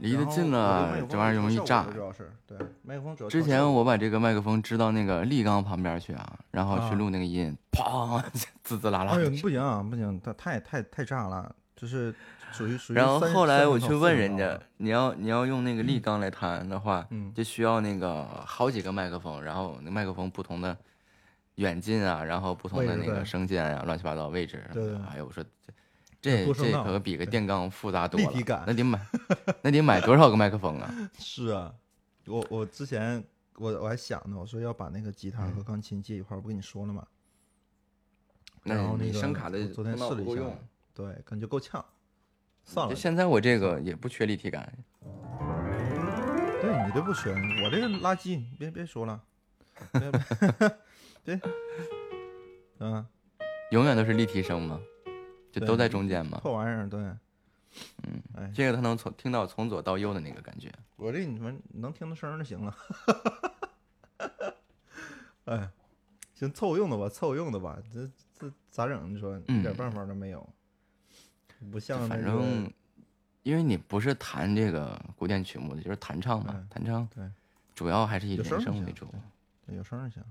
[0.00, 1.84] 离得近了，这玩意儿容易炸。
[1.92, 3.28] 主要是对麦克风主要。
[3.28, 8.22] 之前我把这个麦克风支到那个立缸旁边去啊，然后去录那个音，砰，
[8.64, 9.12] 滋滋啦啦。
[9.12, 11.54] 哎呦，不行不行，它太太太炸了。
[11.76, 12.14] 就是
[12.52, 12.96] 属于属于。
[12.96, 20.76] 然后后来我去问人家，你要你要用那个立缸来弹的话，就需要那个好几个麦克风，然后那麦克风不同的
[21.56, 24.64] 远近啊，然后不同的那个声线啊，乱七八糟位置。
[24.72, 24.94] 对。
[25.10, 25.44] 哎呦，我说
[26.20, 28.26] 这这这可比个电缸复杂多了。
[28.26, 28.64] 立体感。
[28.66, 29.00] 那得买
[29.62, 30.94] 那得买多少个麦克风啊？
[31.18, 31.74] 是啊，
[32.26, 33.22] 我我之前
[33.56, 37.06] 我我还想呢，我说要把那个吉他和钢琴接一块，不跟你说了吗？
[38.62, 40.42] 然后那个声卡的昨天试了一下。
[40.92, 41.82] 对，感觉够呛，
[42.64, 42.94] 算了。
[42.94, 44.72] 现在我这个也不缺立体感。
[46.60, 47.30] 对你这不缺，
[47.64, 49.22] 我这个垃圾，别别说了。
[51.24, 51.40] 对，
[52.78, 53.06] 嗯，
[53.70, 54.78] 永远都是立体声吗？
[55.50, 56.38] 就都在中间吗？
[56.42, 57.00] 破玩意儿，对。
[57.00, 60.70] 嗯，哎，这个他能从听到从左到右的那个感觉。
[60.96, 62.76] 我这你们能听到声就行了。
[65.46, 65.70] 哎，
[66.34, 67.78] 行，凑合用的吧，凑合用的吧。
[67.94, 69.14] 这这咋整？
[69.14, 70.46] 你说一点办法都没有。
[71.70, 72.72] 不像反正，
[73.42, 77.06] 因为你不是弹这个古典曲目的，就是弹唱嘛，弹唱。
[77.14, 77.28] 对，
[77.74, 79.06] 主要还是以人声为主。
[79.66, 80.24] 对，有声就行。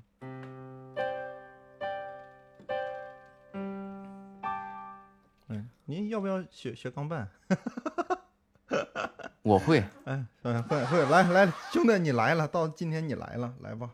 [5.47, 7.27] 嗯，您要不要学学钢伴？
[9.41, 9.83] 我会。
[10.05, 13.89] 哎，会会来来，兄弟你来了，到今天你来了，来吧。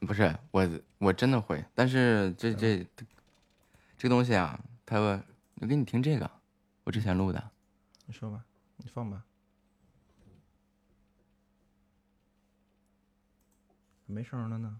[0.00, 0.68] 不是我，
[0.98, 2.86] 我真的会，但是这这
[3.96, 6.30] 这东西啊，他我给你听这个。
[6.84, 7.50] 我之前录的，
[8.06, 8.44] 你说吧，
[8.76, 9.24] 你放吧，
[14.06, 14.78] 没声了呢，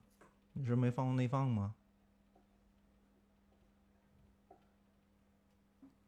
[0.53, 1.75] 你是没放内放吗？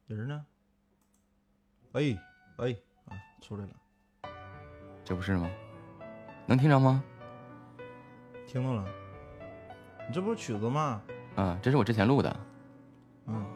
[0.06, 0.46] 人呢？
[1.92, 2.16] 哎
[2.58, 2.76] 哎
[3.06, 3.74] 啊，出来了，
[5.02, 5.50] 这不是吗？
[6.46, 7.02] 能听着吗？
[8.46, 8.84] 听到了，
[10.06, 11.02] 你这不是曲子吗？
[11.36, 12.46] 啊，这是我之前录的，
[13.26, 13.55] 嗯。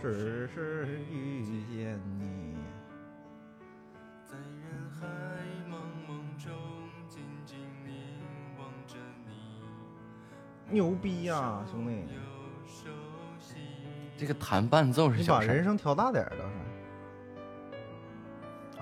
[0.00, 2.54] 只是遇见你，
[4.26, 5.06] 在人海
[5.68, 5.74] 茫
[6.06, 6.08] 茫
[6.42, 6.50] 中
[7.08, 7.92] 静静凝
[8.56, 8.94] 望着
[9.26, 9.60] 你。
[10.70, 12.06] 牛逼呀，兄弟！
[14.16, 16.42] 这个弹伴奏是你把人声调大点倒是。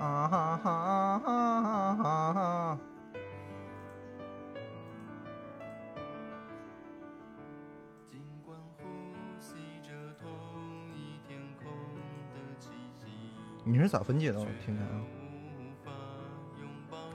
[0.01, 2.77] 啊哈哈哈哈哈！
[13.67, 14.39] 你是咋分解的？
[14.39, 15.03] 我听听啊！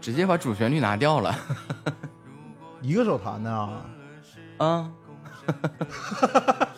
[0.01, 1.35] 直接把主旋律拿掉了，
[2.83, 3.87] 一个手弹的啊！
[4.59, 4.93] 啊！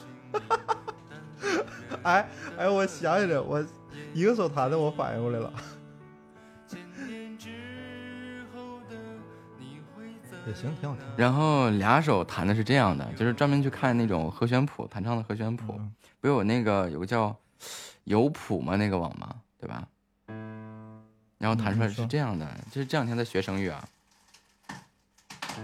[2.05, 3.65] 哎哎，我想起来，我
[4.13, 5.53] 一个手弹的，我反应过来了。
[10.47, 11.05] 也行，挺好听。
[11.17, 15.81] 然后俩手弹的是这样的，就是专门去看那种和弦谱，弹唱的和弦谱，
[16.21, 17.35] 不有那个有个叫
[18.05, 18.77] 有谱吗？
[18.77, 19.35] 那个网吗？
[19.65, 19.89] 对吧？
[21.39, 23.89] 然后弹出来是这样的，就是这两天在学声乐啊。
[25.41, 25.63] 是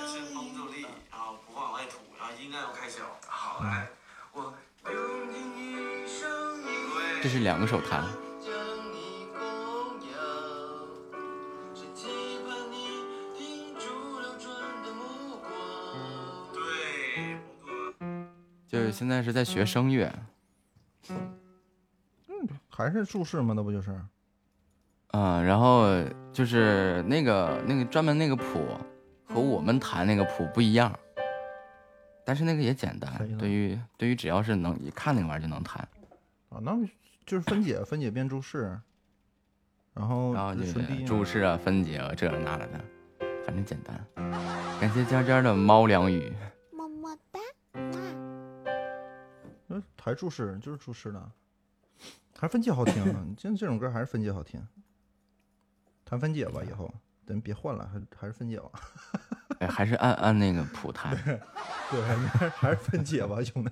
[18.91, 20.13] 是现在是在学声乐，
[21.09, 23.55] 嗯，还是注释吗？
[23.57, 23.99] 那不就是，
[25.13, 25.87] 嗯，然后
[26.33, 28.67] 就是那个那个专门那个谱
[29.25, 30.99] 和我们弹那个谱不一样，
[32.25, 35.87] 但是那个也简单，对于对于只要是能一看那个玩意儿就能弹，
[36.49, 36.77] 啊，那
[37.25, 38.79] 就是分解分解变注释，
[39.95, 42.81] 然后然后就是注释啊分解啊这那的，
[43.47, 44.05] 反正简单。
[44.81, 46.33] 感谢尖尖的猫粮语。
[50.03, 51.31] 还注释就是注释的，
[52.39, 53.05] 还是分解好听。
[53.39, 54.61] 现在这种歌还是分解好听，
[56.05, 56.93] 弹分解吧，以后
[57.27, 58.71] 咱别换了，还还是分解吧。
[59.59, 61.15] 哎，还是按按那个谱弹。
[61.91, 63.71] 对，还还是分解吧，兄弟。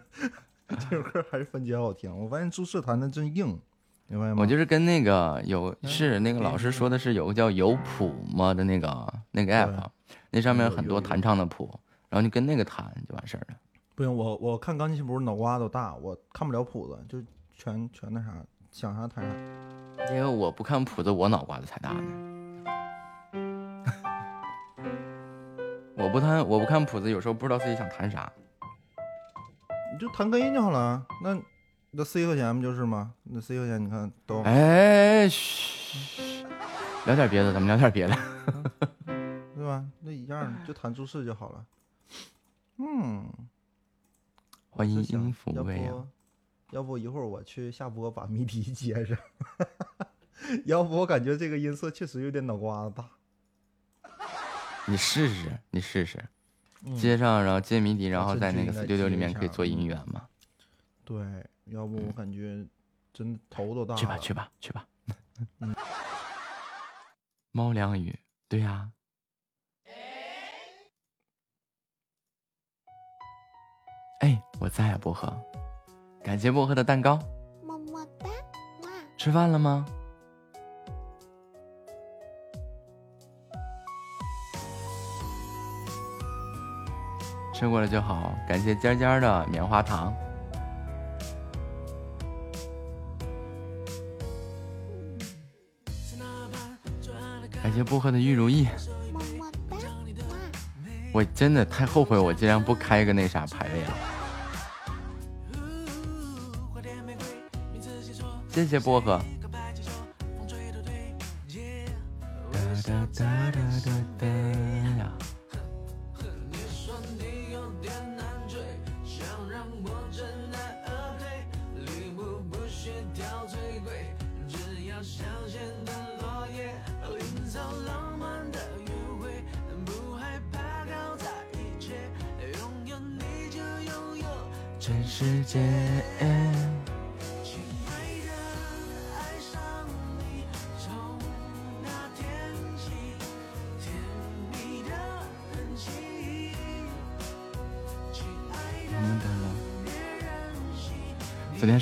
[0.91, 2.15] 这首歌还是分解好听。
[2.15, 3.59] 我发现注释弹的真硬，
[4.07, 4.37] 明白吗？
[4.39, 9.89] 我就是跟那个有是那个老师说的是有个叫有谱吗的那个那个 app，
[10.31, 13.57] 那上面很多弹唱的谱，然后你跟那个弹就完事儿了。
[13.99, 17.21] 不行，我我看钢琴谱脑瓜都大，我看不了谱子，就
[17.53, 18.33] 全全那啥，
[18.71, 19.31] 想啥弹啥。
[20.15, 22.03] 因为我不看谱子，我脑瓜子才大呢。
[25.97, 28.33] 我不弹，我不看谱子，有时候不知道自己想弹啥。
[29.93, 31.37] 你就弹根音就好了，那
[31.91, 33.15] 那 C 和弦不就是吗？
[33.25, 36.47] 那 C 和弦你看都哎，嘘，
[37.05, 38.17] 聊点别的，咱们聊点别的，
[39.57, 39.85] 对吧？
[40.03, 41.65] 那一样，就弹注释就好了。
[42.77, 43.29] 嗯。
[44.79, 46.07] 欢迎音符味啊！
[46.71, 49.19] 要不一会儿我去下播把谜题接上。
[50.67, 53.11] 要不我感觉这个音色确实有点脑瓜子大。
[54.87, 56.25] 你试试，你试试，
[56.97, 60.29] 接上，然后接谜题，然后在那个 Studio 里面可以做音源嘛？
[61.05, 61.27] 对，
[61.65, 62.65] 要不我感觉
[63.13, 64.01] 真头都大了。
[64.01, 64.87] 去吧，去吧，去吧。
[67.51, 68.17] 猫粮雨，
[68.47, 68.89] 对呀。
[68.93, 68.98] 哎，
[74.59, 75.33] 我再也不喝，
[76.23, 77.19] 感谢薄荷的蛋糕，
[77.65, 78.29] 么么哒，
[79.17, 79.87] 吃饭了吗？
[87.55, 90.15] 吃过了就好，感谢尖尖的棉花糖，
[97.63, 98.69] 感谢薄荷的玉如意，
[101.13, 104.08] 我真的太后悔，我竟然不开个那啥排位了。
[108.59, 109.38] 谢谢薄荷。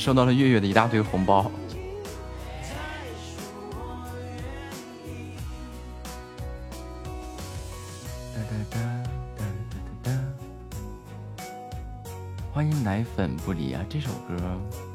[0.06, 1.50] 收到了月月的一大堆红包。
[12.52, 13.84] 欢迎奶粉不离啊！
[13.88, 14.85] 这首歌。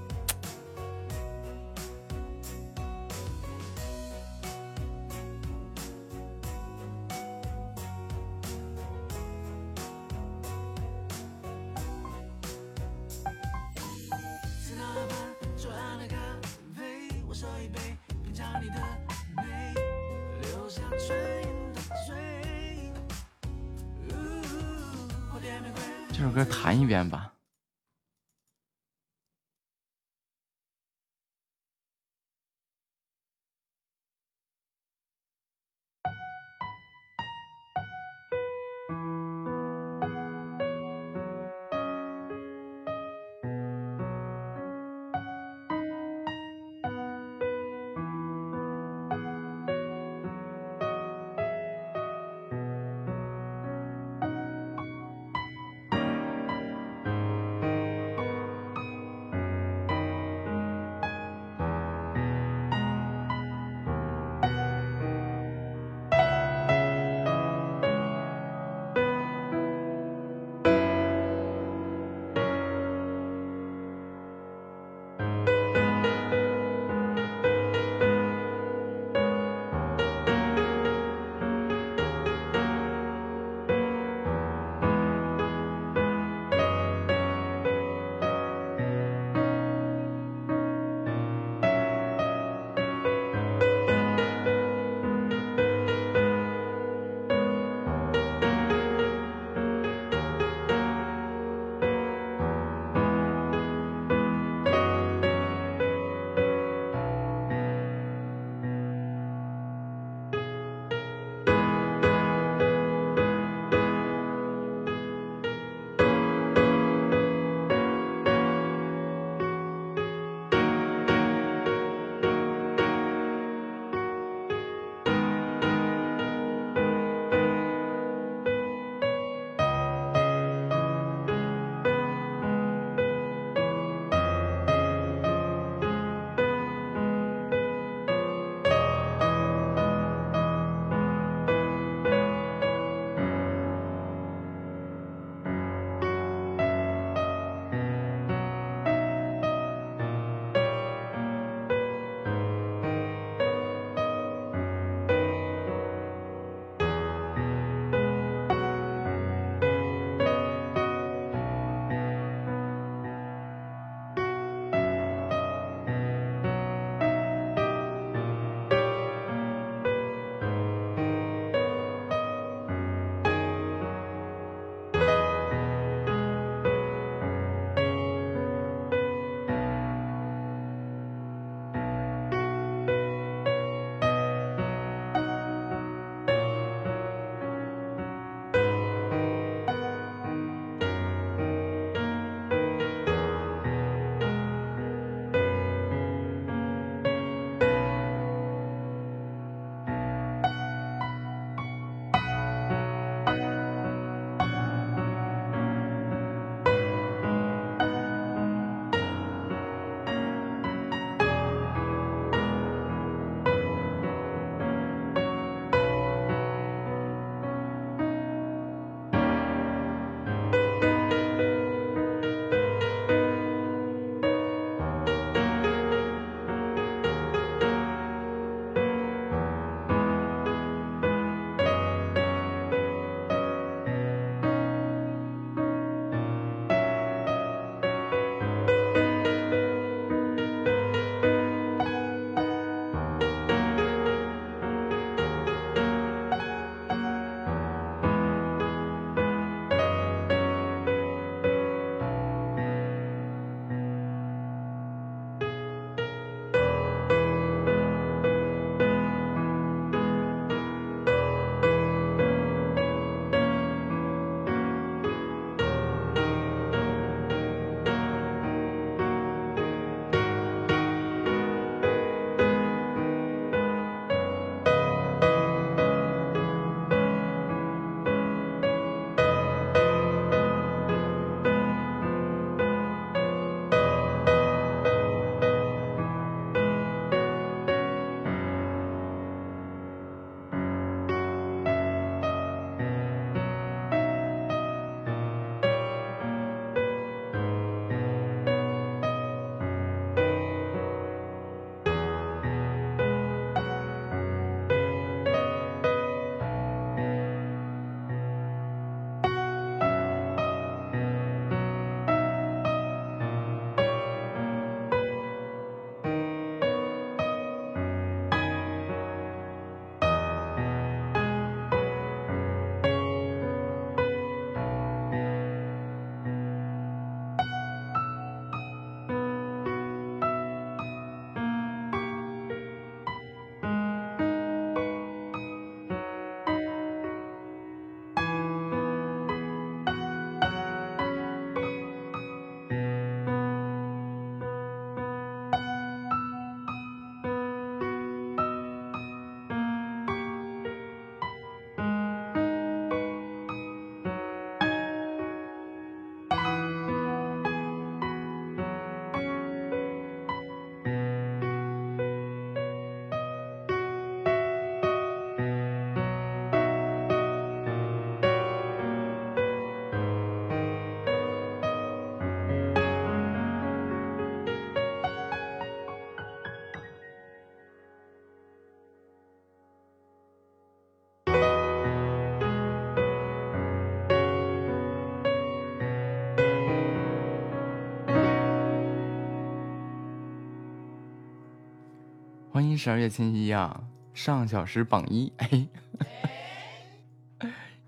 [392.61, 393.81] 欢迎十二月千一啊，
[394.13, 395.67] 上小时榜一，哎，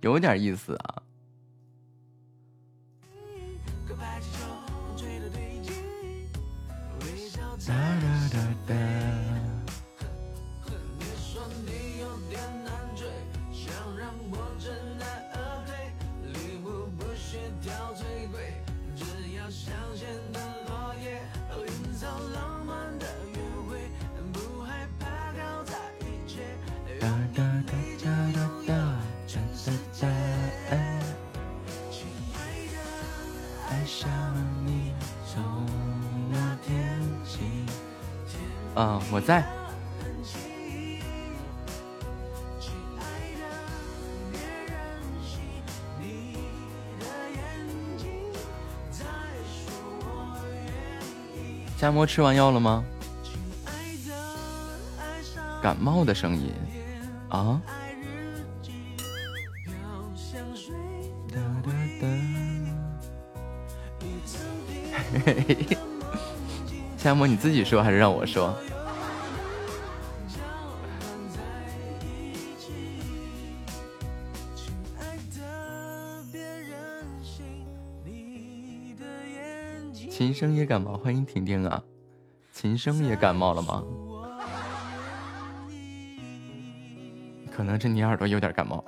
[0.02, 1.04] 有点意思啊。
[38.84, 39.42] 嗯，我在。
[51.78, 52.84] 夏沫吃完药了吗？
[55.62, 56.52] 感冒的声音
[57.30, 57.62] 啊？
[66.98, 68.54] 夏沫，你自己说还是让我说？
[80.34, 81.80] 琴声也感冒，欢迎婷婷啊！
[82.52, 83.84] 琴声也感冒了吗？
[87.52, 88.84] 可能是你耳朵有点感冒。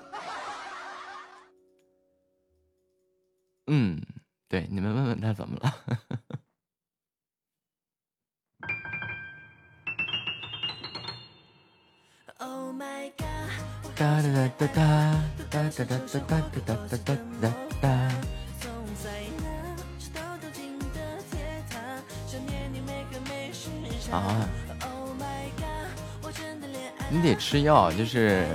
[27.97, 28.45] 就是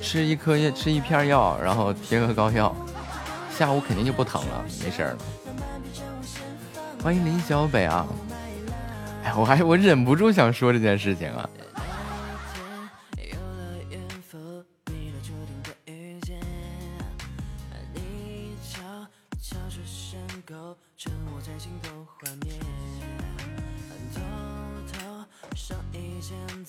[0.00, 2.74] 吃一颗药，吃一片药，然后贴个膏药，
[3.50, 5.16] 下午肯定就不疼了，没事了。
[7.02, 8.06] 欢迎林小北啊！
[9.24, 11.48] 哎，我还我忍不住想说这件事情啊。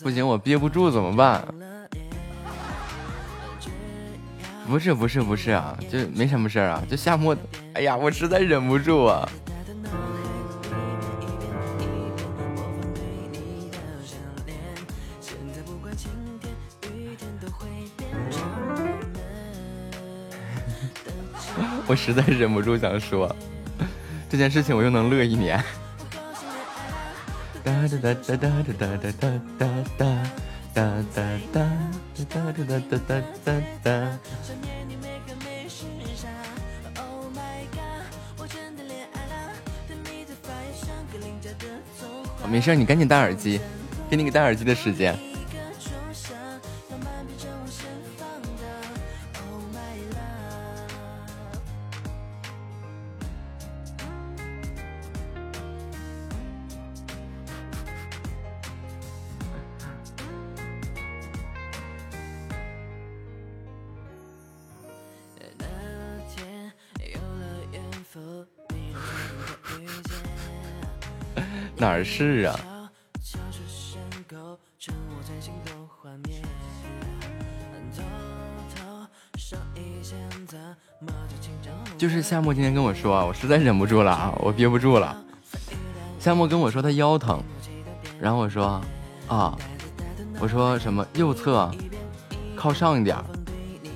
[0.03, 1.43] 不行，我憋不住怎么办？
[4.67, 7.35] 不是不是不是啊，就没什么事儿啊，就夏末，
[7.73, 9.27] 哎呀，我实在忍不住啊。
[21.87, 23.33] 我实在忍不住想说
[24.29, 25.63] 这件事情，我又能乐一年。
[27.63, 29.67] 哒哒哒哒哒哒哒哒
[29.97, 30.05] 哒
[30.77, 30.83] 哒
[31.15, 31.67] 哒哒
[32.13, 34.19] 哒哒哒哒哒哒哒哒。
[42.47, 43.59] 没事，你赶紧戴耳机，
[44.07, 45.17] 给你个戴耳机的时间。
[72.17, 72.59] 是啊？
[81.95, 85.15] 就是夏沫今天跟我说，我实在忍不住了啊，我憋不住了。
[86.19, 87.39] 夏沫跟我说他腰疼，
[88.19, 88.81] 然后我说
[89.27, 89.55] 啊，
[90.39, 91.69] 我说什么右侧
[92.55, 93.15] 靠上一点。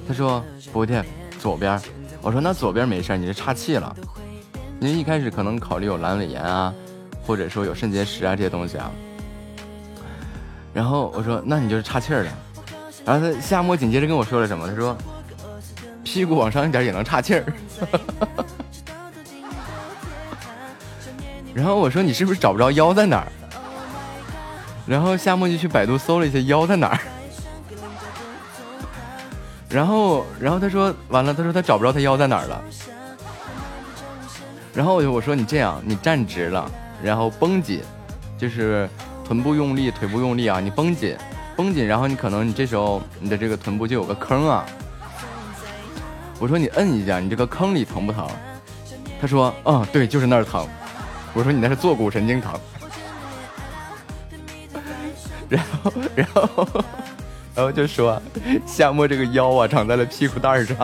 [0.08, 1.04] 他说不对，
[1.40, 1.82] 左边。
[2.22, 3.96] 我说那左边没事，你是岔气了。
[4.80, 6.72] 您一开始可能考虑有阑尾炎啊。
[7.26, 8.92] 或者说有肾结石啊这些东西啊，
[10.74, 12.32] 然后我说那你就是岔气儿了，
[13.06, 14.68] 然后他夏沫紧接着跟我说了什么？
[14.68, 14.96] 他说
[16.04, 17.46] 屁股往上一点也能岔气儿，
[21.54, 23.28] 然后我说你是不是找不着腰在哪儿？
[24.88, 27.00] 然后夏沫就去百度搜了一下腰在哪儿，
[29.70, 32.62] 然后然后他说完了，他说他找不着他腰在哪儿了，
[34.74, 36.70] 然后我就我说你这样，你站直了。
[37.04, 37.82] 然后绷紧，
[38.38, 38.90] 就是
[39.26, 40.60] 臀部用力，腿部用力啊！
[40.60, 41.16] 你绷紧，
[41.56, 44.66] 绷紧，然后你可能你这时候你的这个臀部就有个坑啊。
[46.40, 48.28] 我说你摁一下，你这个坑里疼不疼？
[49.20, 50.68] 他说，嗯，对，就是那儿疼。
[51.34, 52.60] 我说你那是坐骨神经疼。
[55.48, 56.68] 然后然后
[57.54, 58.22] 然后就说
[58.66, 60.78] 夏沫这个腰啊长在了屁股蛋儿上。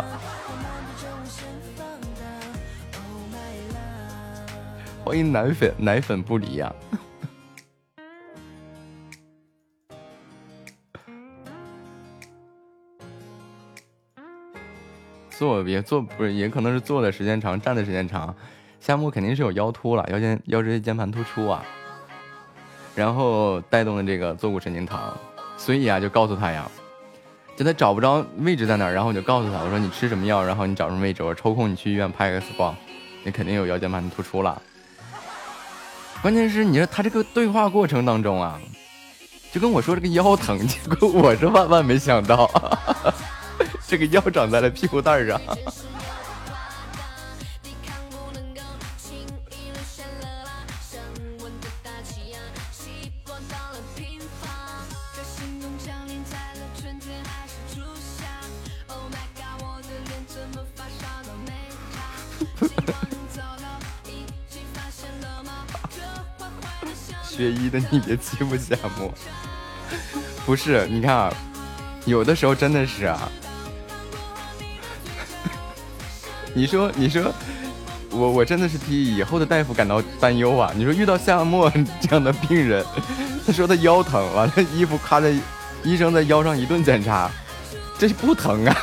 [5.08, 6.76] 欢迎奶粉奶粉不离呀。
[15.32, 18.36] 坐别坐不是，也可能是坐的时间长，站的时间长，
[18.82, 21.64] 夏木肯定是有腰突了，腰间腰椎间盘突出啊，
[22.94, 25.00] 然后带动的这个坐骨神经疼，
[25.56, 26.70] 所以啊，就告诉他呀，
[27.56, 32.76] 就他找不着位置在哪儿，然后我就告诉他，我说你吃什么药，然后你找什么位置，我抽空你去医院拍个 X 光，
[33.24, 34.62] 你肯定有腰间盘突出了。
[36.22, 38.60] 关键是你说他这个对话过程当中啊，
[39.52, 42.50] 就跟我说这个腰疼， 结果我是万万没想到。
[43.88, 45.40] 这个腰长在了屁股蛋上。
[67.38, 69.14] 学医的你别欺负夏沫，
[70.44, 70.88] 不是？
[70.88, 71.32] 你看啊，
[72.06, 73.30] 有的时候真的是啊。
[76.56, 77.32] 你说，你说，
[78.10, 80.74] 我我真的是替以后的大夫感到担忧啊！
[80.76, 82.84] 你说遇到夏沫这样的病人，
[83.46, 85.32] 他说他腰疼，完了衣服卡在
[85.84, 87.30] 医生在腰上一顿检查，
[88.00, 88.76] 这不疼啊！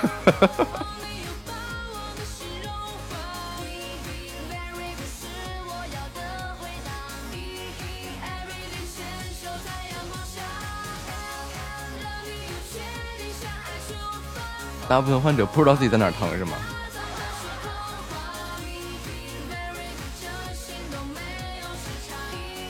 [14.89, 16.53] 大部分患者不知道自己在哪疼是吗？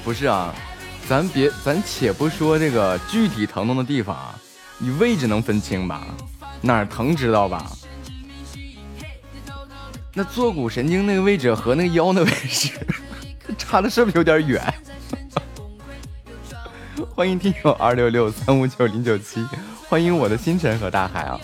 [0.04, 0.54] 不是啊，
[1.08, 4.34] 咱别咱且不说这个具体疼痛的地方啊，
[4.78, 6.06] 你位置能分清吧？
[6.60, 7.70] 哪儿疼知道吧？
[10.12, 12.70] 那坐骨神经那个位置和那个腰那位置
[13.58, 14.62] 差的是不是有点远？
[17.14, 19.44] 欢迎听友二六六三五九零九七，
[19.88, 21.40] 欢迎我的星辰和大海啊！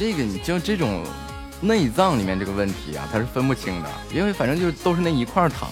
[0.00, 1.04] 这个你就这种
[1.60, 5.68] 内脏里面这个问题啊，它是分不清的，因为反正就都是那一块疼。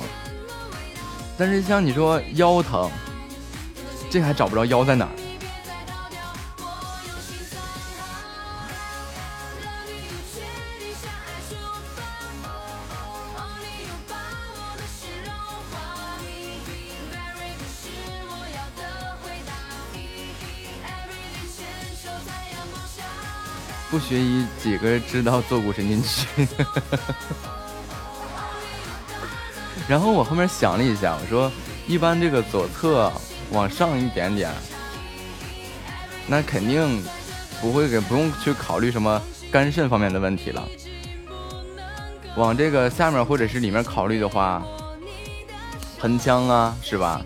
[1.38, 2.90] 但是像你说腰疼，
[4.10, 5.12] 这还找不着腰在哪儿。
[23.90, 26.26] 不学医，几个知道坐骨神经区？
[29.88, 31.50] 然后我后面想了一下，我说
[31.86, 33.10] 一般这个左侧
[33.50, 34.52] 往上一点点，
[36.26, 37.02] 那肯定
[37.60, 39.20] 不会给，不用去考虑什么
[39.50, 40.68] 肝肾方面的问题了。
[42.36, 44.62] 往这个下面或者是里面考虑的话，
[45.98, 47.22] 盆腔啊，是吧？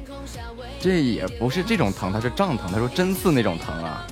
[0.80, 2.70] 这也不是这种疼，它是胀疼。
[2.70, 4.06] 他说针刺那种疼啊。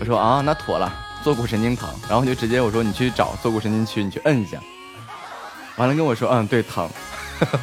[0.00, 1.01] 我说啊，那妥了。
[1.22, 4.58] 坐骨神经疼，然后就直接我说你去找坐骨神经区，你去摁一下。
[5.76, 6.88] 完了跟我说，嗯，对，疼。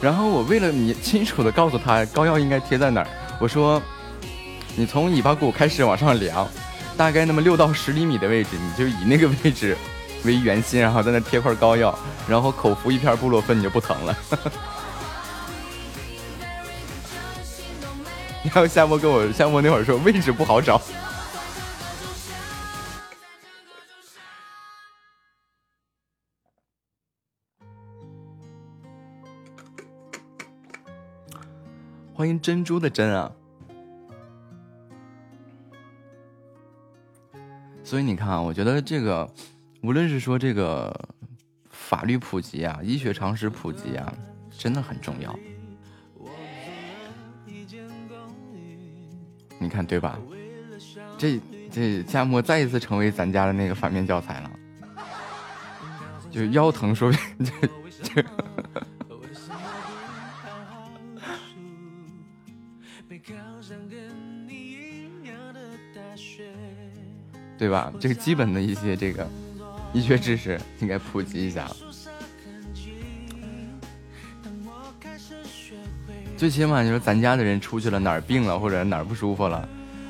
[0.00, 3.08] 然后我为了你清楚的告诉他膏药应该贴在哪儿，
[3.40, 3.80] 我说
[4.76, 6.46] 你从尾巴骨开始往上量，
[6.96, 9.74] 大概那么六到十厘米的位置，你就以那个位置
[10.24, 11.98] 为圆心，然后在那贴块膏药，
[12.28, 14.14] 然后口服一片布洛芬，你就不疼了。
[18.44, 20.80] 然后夏沫跟我夏沫那会儿说位置不好找，
[32.14, 33.32] 欢迎珍珠的珍啊！
[37.82, 39.28] 所以你看啊，我觉得这个
[39.82, 40.94] 无论是说这个
[41.70, 44.14] 法律普及啊，医学常识普及啊，
[44.56, 45.36] 真的很重要。
[49.58, 50.18] 你看对吧？
[51.16, 51.40] 这
[51.70, 54.50] 这夏沫再一次成为咱家的那个反面教材了，
[56.30, 57.18] 就腰疼说就
[58.02, 58.22] 就，
[67.56, 67.92] 对吧？
[67.98, 69.26] 这个基本的一些这个
[69.92, 71.70] 医学知识应该普及一下。
[76.44, 79.66] 最起码就是咱家的人出去了哪儿病了或者哪儿不舒服了，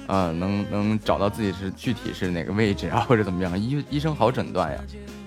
[0.09, 4.78] 啊，能能找到自己是具体是哪个位置啊或者怎么样， 医医生好诊断呀。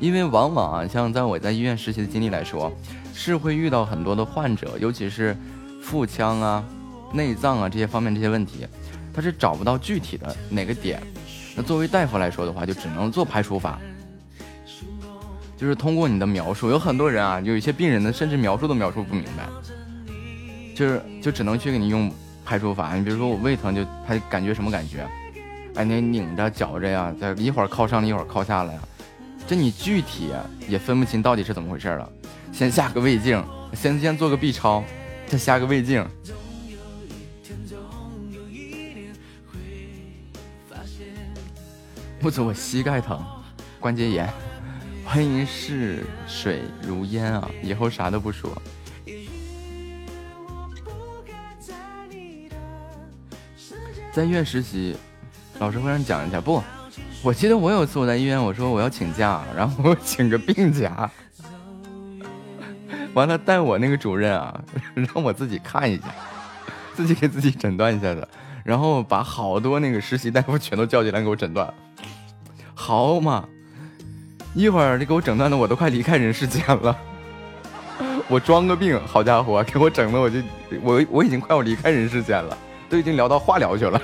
[0.01, 2.69] 因为往往啊，像在我在医院实习的经历来说，
[3.13, 5.33] 是会遇到很多的患者，尤其是
[5.81, 6.61] 腹腔啊、
[7.13, 8.67] 内脏啊这些方面这些问题，
[9.13, 11.01] 他是找不到具体的哪个点。
[11.55, 13.79] 那作为大夫来说的话，就只能做排除法，
[15.55, 19.47] 就是通过你的描述，有很多人啊，有一些病人呢，甚至描述都描述不明白。
[20.77, 22.13] 就是就只能去给你用
[22.45, 25.09] 排除法，你比如说我胃疼，就他感觉什么感觉？
[25.73, 28.79] 哎，你拧着绞着呀，在一会儿靠上了一会儿靠下了呀，
[29.47, 30.31] 这你具体
[30.69, 32.07] 也分不清到底是怎么回事了。
[32.53, 33.43] 先下个胃镜，
[33.73, 34.83] 先先做个 B 超，
[35.25, 36.05] 再下个胃镜。
[42.19, 43.19] 不止我膝盖疼，
[43.79, 44.31] 关节炎。
[45.03, 48.51] 欢迎逝水如烟啊，以后啥都不说。
[54.17, 54.97] 在医院实习，
[55.59, 56.41] 老师会让你讲一下。
[56.41, 56.63] 不，
[57.21, 61.07] 我记得我有次我在医院，我说我要请假，然后我请个病假，
[63.13, 64.59] 完了带我那个主任啊，
[64.95, 66.05] 让我自己看一下，
[66.95, 68.27] 自己给自己诊断一下子，
[68.63, 71.71] 然后把好多那个实习大夫全都叫进来给我诊断，
[72.73, 73.47] 好嘛，
[74.55, 76.97] 一会儿你给我诊断的我都快离开人世间了，
[78.27, 80.39] 我装个病，好家伙，给我整的我就
[80.81, 82.57] 我我已经快要离开人世间了。
[82.89, 84.01] 都已经聊到化疗去了。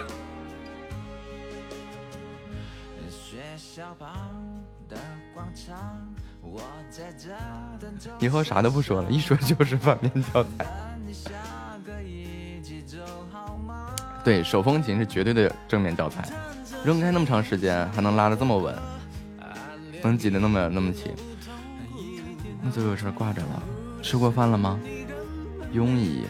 [8.19, 10.65] 以后啥都不说了，一说就是反面教材。
[14.23, 16.23] 对手风琴是绝对的正面教材，
[16.85, 18.75] 扔开那么长时间还能拉的这么稳，
[20.01, 21.11] 能挤得那么那么齐。
[22.61, 23.63] 那就有事挂着了。
[24.01, 24.79] 吃过饭了吗？
[25.73, 26.23] 庸医。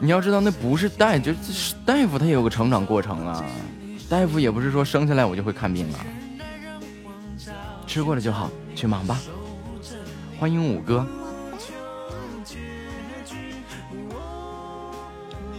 [0.00, 3.44] 你要知道，那不是大夫，就是大夫，他也有个成长过程啊。
[4.08, 5.98] 大夫也不是说生下来我就会看病啊。
[7.86, 9.18] 吃过了就好，去忙吧。
[10.38, 11.06] 欢迎五哥。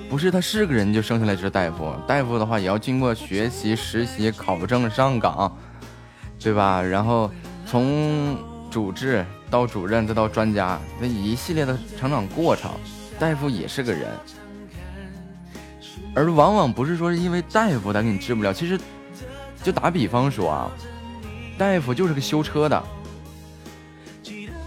[0.09, 5.55] 不是他是个人就生下来就是大夫，大夫的话也要经过学习、实习、考证、上岗，
[6.39, 6.81] 对吧？
[6.81, 7.29] 然后
[7.67, 8.37] 从
[8.71, 12.71] 主治到主任再到专家，那一系列的成长过程。
[13.19, 14.07] 大夫也是个人，
[16.15, 18.53] 而往往不是说是因为大夫他给你治不了。
[18.53, 18.79] 其实，
[19.61, 20.71] 就打比方说啊，
[21.57, 22.81] 大夫就是个修车的。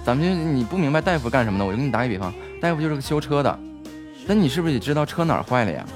[0.05, 3.59] 咱们就你不明白大夫干什么的，我就给你打个比方，大夫就是个修车的。
[4.27, 5.87] 那你是不是也知道车哪坏了呀？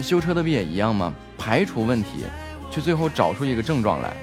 [0.00, 1.12] 修车的不也一样吗？
[1.36, 2.24] 排除问题，
[2.70, 4.16] 去最后找出一个症状来，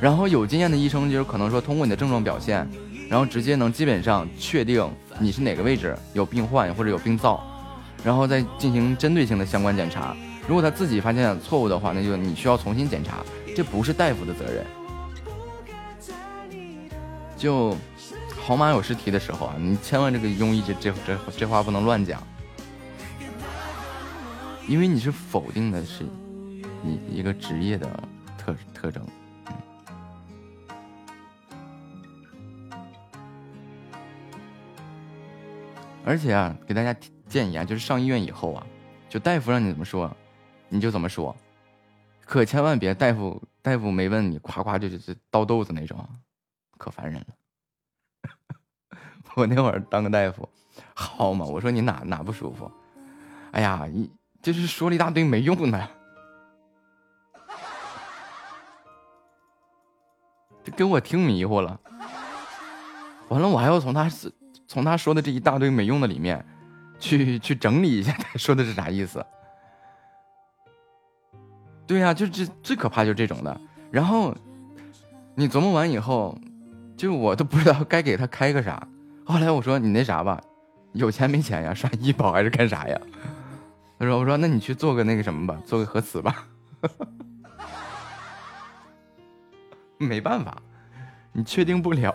[0.00, 2.68] 然后有经验的医生就是可能说通过你的症状表现，
[3.08, 4.86] 然后直接能基本上确定。
[5.18, 7.42] 你是哪个位置有病患或者有病灶，
[8.04, 10.16] 然后再进行针对性的相关检查。
[10.46, 13.24] 如果他自己发现错误的话，那就你需要重新检查，
[13.56, 14.64] 这不是大夫的责任。
[17.36, 17.76] 就
[18.40, 22.22] 好马有失蹄的时候啊，你千万这个庸医这这这这话不能乱讲，
[24.66, 26.04] 因为你是否定的是
[26.82, 27.88] 你一个职业的
[28.36, 29.02] 特特征。
[36.04, 36.94] 而且啊，给大家
[37.26, 38.66] 建议啊，就是上医院以后啊，
[39.08, 40.14] 就大夫让你怎么说，
[40.68, 41.34] 你就怎么说，
[42.26, 46.06] 可千万别大夫大夫没问你，夸夸就就就倒豆子那种，
[46.76, 47.26] 可烦人了。
[49.34, 50.46] 我那会儿当个大夫，
[50.94, 52.70] 好嘛，我说你哪哪不舒服？
[53.52, 54.10] 哎呀，一
[54.42, 55.88] 就是说了一大堆没用的，
[60.62, 61.80] 就给我听迷糊了。
[63.28, 64.30] 完了，我还要从他是。
[64.74, 66.44] 从他说的这一大堆没用的里面，
[66.98, 69.24] 去 去整理一下 他说的是啥意思？
[71.86, 73.60] 对呀，就这最可怕就是这种的。
[73.92, 74.36] 然后
[75.36, 76.36] 你琢磨完以后，
[76.96, 78.84] 就我都不知道该给他开个啥。
[79.24, 80.40] 后来我说你那啥吧，
[80.92, 81.72] 有钱没钱呀？
[81.72, 83.00] 刷医保还是干啥呀？
[83.96, 86.48] 他说我说那你去做个那个什么吧，做个核磁吧。
[89.98, 90.60] 没办法，
[91.32, 92.12] 你确定不了。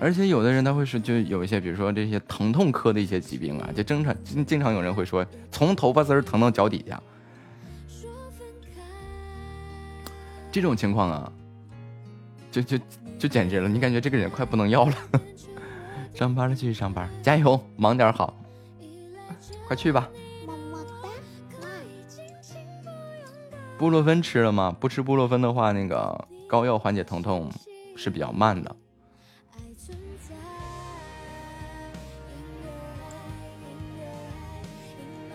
[0.00, 4.16] 而且有的人他会是就有一些，比如说这些疼痛科的一些疾病啊，就经常
[4.46, 7.02] 经常有人会说，从头发丝儿疼到脚底下，
[10.52, 11.32] 这种情况啊，
[12.50, 12.78] 就就
[13.18, 14.94] 就简直了，你感觉这个人快不能要了。
[16.14, 18.34] 上班了，继续上班，加油，忙点好，
[19.66, 20.08] 快去吧。
[23.76, 24.76] 布洛芬吃了吗？
[24.80, 27.48] 不吃布洛芬的话，那个膏药缓解疼痛
[27.96, 28.74] 是比较慢的。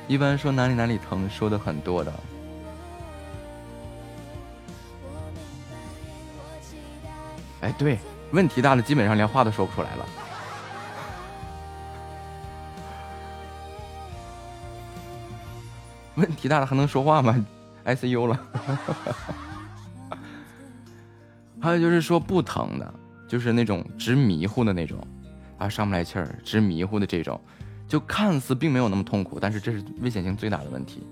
[0.08, 2.14] 一般说哪里哪里疼，说的很多的。
[7.62, 7.98] 哎，对，
[8.32, 10.06] 问题大的基本上连话都说不出来了。
[16.16, 17.44] 问题大的还能说话吗
[17.86, 18.40] ？ICU 了。
[21.62, 22.94] 还有就是说不疼的，
[23.26, 25.00] 就是那种直迷糊的那种，
[25.58, 27.40] 啊上不来气儿，直迷糊的这种，
[27.94, 31.06] 就看似并没有那么痛苦，但是这是危险性最大的问题。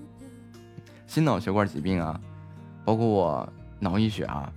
[1.06, 2.20] 心脑血管疾病啊，
[2.84, 4.52] 包括我脑溢血啊。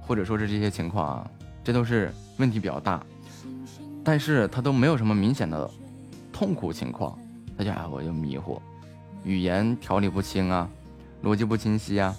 [0.00, 1.30] 或者说是这些情况啊，
[1.62, 3.00] 这都是问题比较大，
[4.02, 5.70] 但是他都没有什么明显的
[6.32, 7.16] 痛苦情况，
[7.56, 8.60] 大家我就迷糊，
[9.22, 10.68] 语言条理不清啊，
[11.22, 12.12] 逻辑不清晰啊，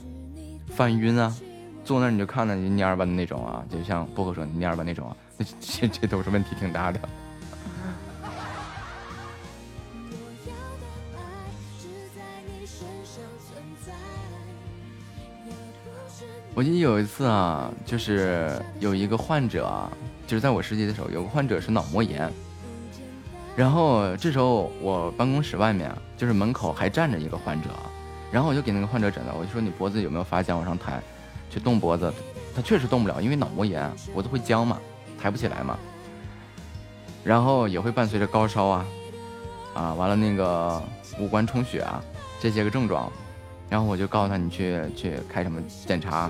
[0.68, 1.36] 犯晕啊，
[1.84, 5.18] 坐那你就看着就蔫吧的那种啊，就像波哥说蔫吧那种啊，
[5.60, 6.98] 这这都是问题挺大的。
[16.56, 19.92] 我记得有一次啊，就是有一个患者啊，
[20.28, 22.32] 就是在我实习的时候，有个患者是脑膜炎。
[23.56, 27.70] 然后这时候我办公室外面，就是门口还站着一个患者，
[28.32, 31.02] 然后我就给那个患者诊了，我就说你脖子有没有发僵，往上抬，
[31.50, 32.14] 去动脖子。
[32.56, 34.80] 他确实动不了，因为脑膜炎，脖子会僵嘛，
[35.20, 35.76] 抬不起来嘛。
[37.24, 38.86] 然后也会伴随着高烧啊，
[39.74, 40.80] 啊，完了那个
[41.18, 42.00] 五官充血啊，
[42.40, 43.12] 这些个症状。
[43.70, 46.30] 然后我就告诉他，你去去开什么检查。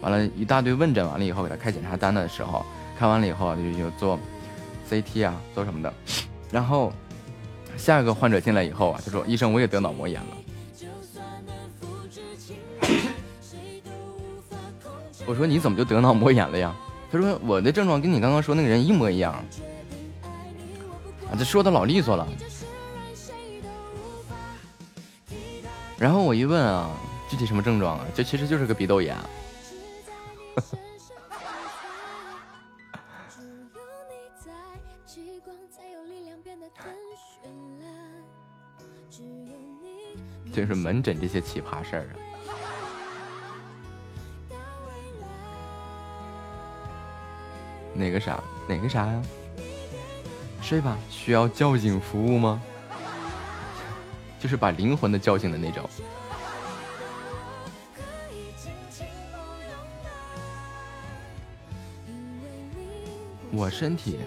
[0.00, 2.64] 完了一大堆问诊完了以后，给他开检查单的时候，
[2.98, 4.18] 看完了以后就就做
[4.88, 5.92] CT 啊，做什么的。
[6.50, 6.92] 然后
[7.76, 10.28] 下一个患者进来以后啊，就说医生我也得脑膜炎了。
[15.26, 16.74] 我说你怎么就得脑膜炎了呀？
[17.12, 19.32] 他说我的症状跟你刚刚说那个人一模一样。
[19.32, 19.44] 啊，
[21.38, 22.26] 这说的老利索了。
[25.98, 26.90] 然后我一问啊，
[27.28, 28.06] 具体什么症状啊？
[28.14, 29.14] 这其实就是个鼻窦炎。
[40.52, 42.14] 就是门诊这些奇葩事儿啊！
[47.94, 48.42] 哪个啥？
[48.68, 49.22] 哪个啥呀？
[50.62, 52.60] 睡吧，需要叫醒服务吗？
[54.38, 55.88] 就是把灵魂的叫醒的那种。
[63.52, 64.18] 我身体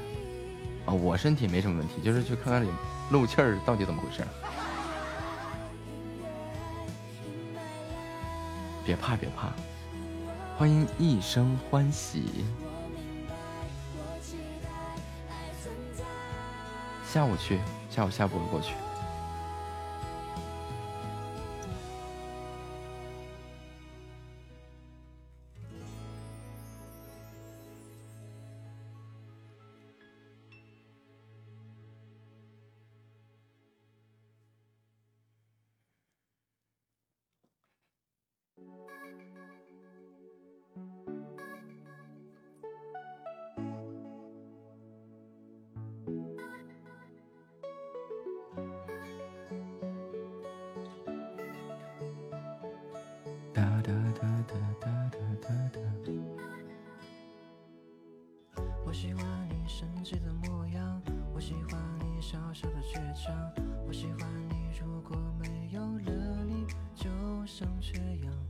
[0.85, 2.69] 啊，我身体没什么问题，就是去看看里
[3.11, 4.21] 漏气儿到底怎么回事。
[8.85, 9.53] 别怕，别怕，
[10.57, 12.45] 欢迎一生欢喜。
[17.07, 18.73] 下午去，下午下播过去。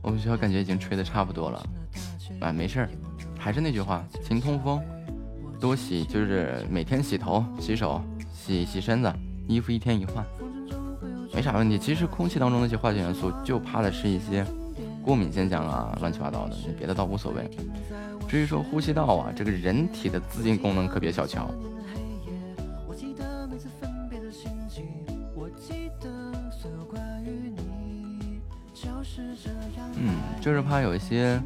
[0.02, 1.66] 我们学校感觉已经吹的差不多了，
[2.40, 2.90] 啊，没事儿，
[3.38, 4.82] 还是那句话，勤通风，
[5.58, 8.02] 多洗，就是每天洗头、洗手、
[8.32, 9.12] 洗洗身子，
[9.48, 10.24] 衣服一天一换，
[11.32, 11.78] 没啥问题。
[11.78, 14.44] 其实空气当中那些化学元素，就怕的是一些
[15.02, 17.48] 过敏现象啊，乱七八糟的，别的倒无所谓。
[18.28, 21.50] 至于说呼吸道啊，这个人体的自净功能可别小瞧。
[30.44, 31.40] 就是怕有一些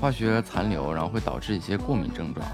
[0.00, 2.46] 化学残留，然后会导致一些过敏症状。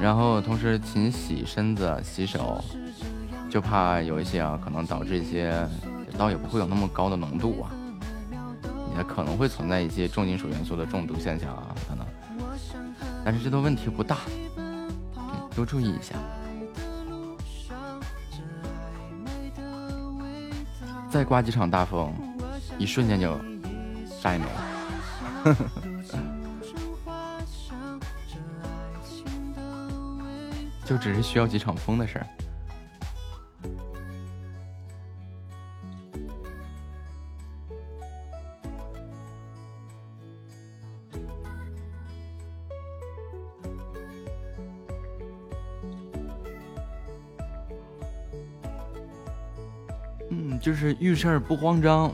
[0.00, 2.64] 然后同时勤洗身子、洗手，
[3.50, 5.54] 就怕有一些啊，可能导致一些，
[6.16, 7.68] 倒也不会有那么高的浓度啊，
[8.96, 12.06] 也可能会存在一些重金属元素的中毒现象啊，可能。
[13.22, 14.16] 但是这都问题不大，
[15.54, 16.14] 多注意一下。
[21.10, 22.14] 再刮几场大风，
[22.78, 23.38] 一瞬间就。
[24.20, 24.44] 啥也没。
[30.84, 32.26] 就只是需要几场风的事儿。
[50.32, 52.12] 嗯，就是遇事儿不慌张，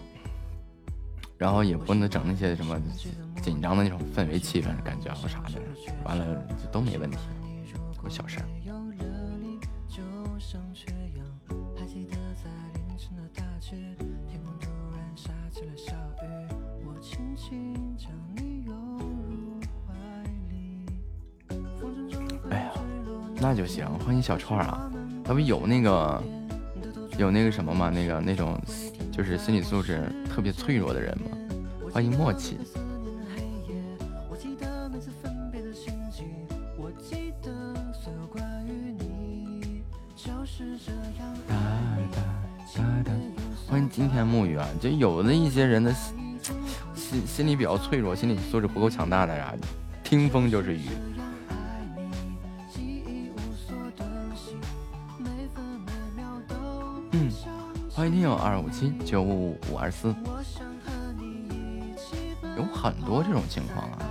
[1.39, 2.81] 然后也不能整那些什么
[3.43, 5.61] 紧张的那种氛围气氛感觉或啥的，
[6.05, 6.25] 完了
[6.63, 7.19] 就都没问题，
[8.09, 8.47] 小事儿。
[23.39, 24.91] 那就行，欢迎小串啊！
[25.23, 26.21] 他不有那个
[27.17, 27.91] 有那个什么吗？
[27.91, 28.61] 那个那种
[29.17, 31.31] 就是心理素质特别脆弱的人吗？
[31.91, 32.59] 欢迎默契。
[43.67, 44.69] 欢迎今天木鱼啊！
[44.79, 45.91] 就有的一些人的
[46.95, 49.55] 心心理比较脆弱，心理素质不够强大的呀，
[50.05, 50.83] 听风就是雨。
[57.97, 60.15] 欢迎听友二五七九五五五二四，
[62.55, 64.06] 有很多这种情况啊。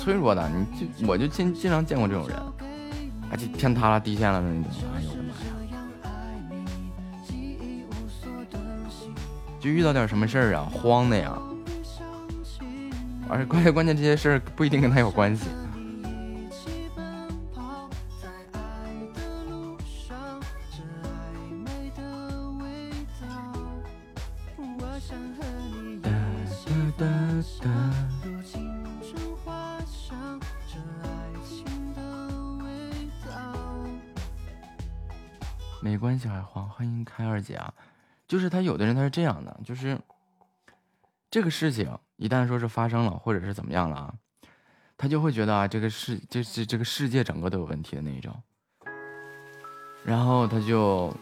[0.00, 0.64] 脆弱的，你
[0.96, 2.36] 就我就经经常见过这种人，
[3.30, 5.34] 而且天塌了地陷了的那种，哎呦我的妈
[5.76, 5.82] 呀！
[9.60, 11.38] 就遇到点什么事儿啊，慌的呀，
[13.28, 15.48] 而且关键关键这些事儿不一定跟他有关系。
[39.40, 39.98] 样的，就是
[41.30, 44.14] 这个事情一旦说是发生了，或者是怎么样了啊，
[44.96, 48.34] 他就会觉得啊，这个世这这这个世界整个都有问题的那一种，
[50.04, 51.14] 然后他就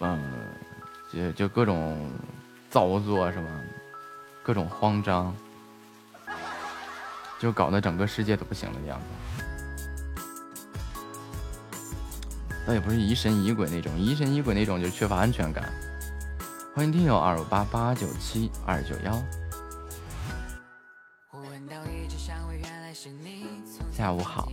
[0.00, 0.20] 嗯，
[1.12, 2.10] 就就各种
[2.68, 3.48] 造作什么？
[4.42, 5.34] 各种慌张，
[7.40, 9.06] 就搞得整个世界都不行了的样子。
[12.64, 15.72] 倒也不是疑神疑鬼那种，疑神疑鬼那种就缺乏安全感。
[16.76, 19.10] 欢迎听友二五八八九七二九幺。
[23.90, 24.46] 下午好。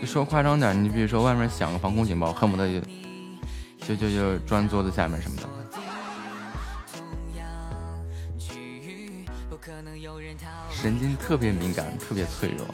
[0.00, 2.80] 就说夸张点，你比如说外面响个防空警报，恨不得就
[3.86, 5.59] 就就就钻桌子下面什么的。
[10.80, 12.66] 神经特别敏感，特别脆弱。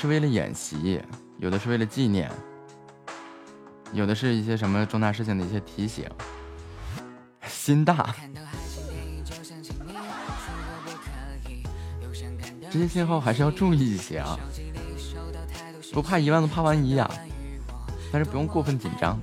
[0.00, 0.98] 是为了演习，
[1.36, 2.32] 有的是为了纪念，
[3.92, 6.08] 有的是一些什么重大事情的一些提醒。
[7.46, 8.14] 心大，
[12.70, 14.38] 这些信号还是要注意一些啊！
[15.92, 17.06] 不怕一万，都怕万一呀！
[18.10, 19.20] 但是不用过分紧张。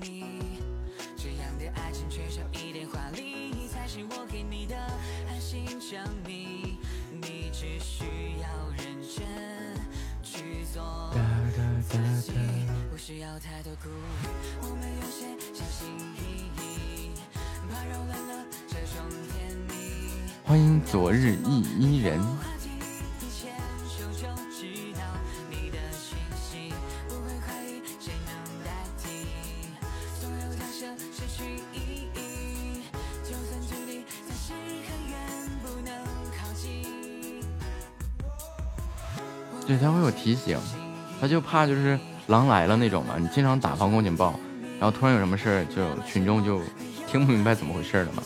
[41.27, 43.15] 就怕就是狼来了那种嘛。
[43.19, 44.39] 你经常打防空警报，
[44.79, 46.61] 然后突然有什么事儿，就群众就
[47.07, 48.23] 听不明白怎么回事了嘛。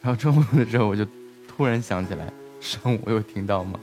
[0.00, 1.06] 然后中午的时候，我就。
[1.48, 2.30] 突然想起来，
[2.66, 3.78] 上午有听到吗？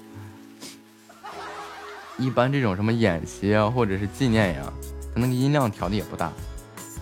[2.18, 4.73] 一般这种什么演习啊，或者是纪念呀，
[5.15, 6.30] 它那个音量调的也不大。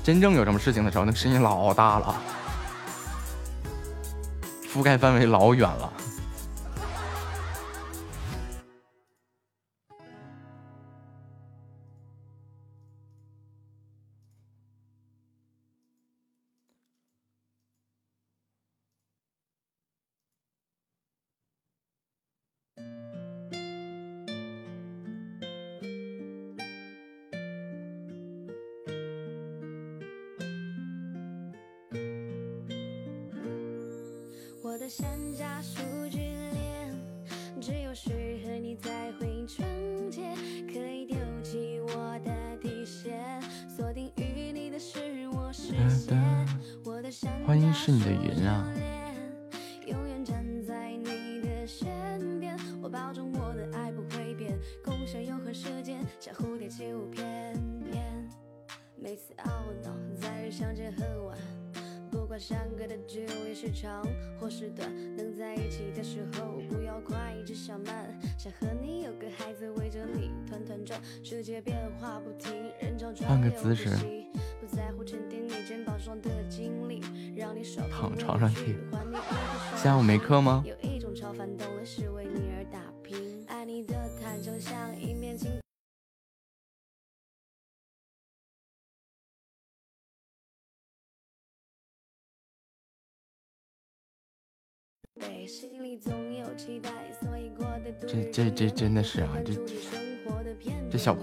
[0.03, 2.21] 真正有什么事情的时候，那声音老大了，
[4.71, 5.91] 覆盖范围老远了。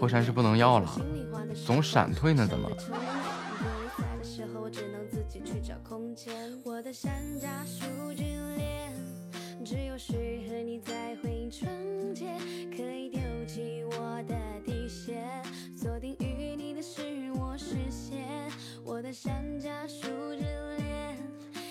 [0.09, 0.90] 山是不能要了，
[1.66, 2.70] 总闪退呢，怎么？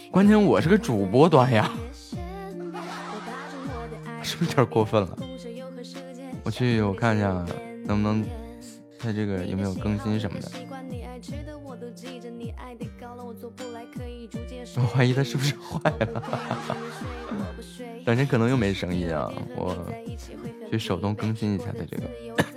[0.09, 1.71] 关键我是个主播端呀，
[4.23, 5.17] 是不是有点过分了？
[6.43, 7.45] 我去，我看一下
[7.87, 8.23] 能不能
[8.99, 10.51] 他这个有没有更新什么的。
[14.75, 16.23] 我怀疑他是不是坏了，
[18.05, 19.31] 反正可能又没声音啊。
[19.55, 19.75] 我
[20.69, 22.56] 去手动更新一下他这个。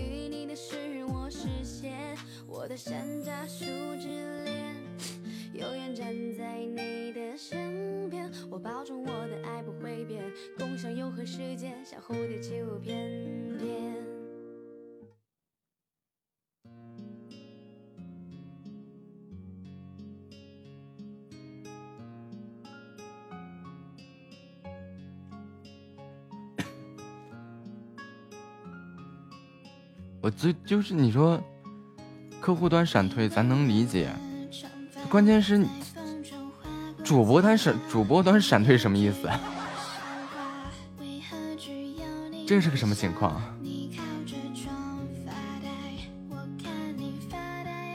[0.55, 2.15] 是我实现
[2.47, 3.65] 我的山楂树
[3.99, 4.75] 之恋，
[5.53, 8.29] 永远站在你的身边。
[8.49, 10.23] 我保证我的爱不会变，
[10.57, 14.20] 共享永恒时间，像蝴蝶起舞翩翩。
[30.21, 31.41] 我最就是你说。
[32.39, 34.09] 客户端闪退咱能理解，
[35.11, 35.63] 关键是
[37.03, 39.29] 主播他闪主播端闪退什么意思？
[42.47, 43.39] 这是个什么情况？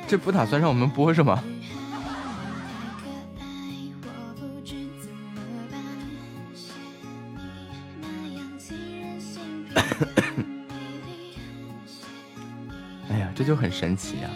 [0.06, 1.42] 这不打算让我们播是吗？
[13.46, 14.28] 就很神奇呀。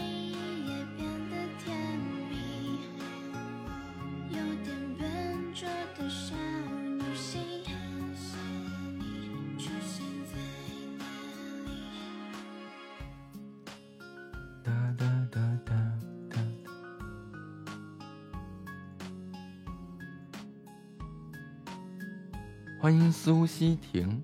[22.81, 24.20] 欢迎苏西婷。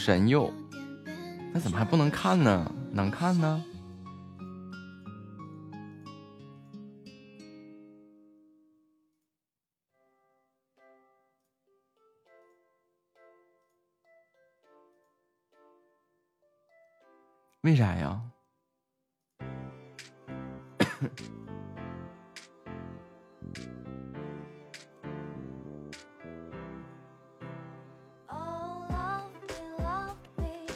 [0.00, 0.50] 神佑，
[1.52, 2.74] 那怎么还不能看呢？
[2.90, 3.62] 能看呢？
[17.60, 18.22] 为啥呀？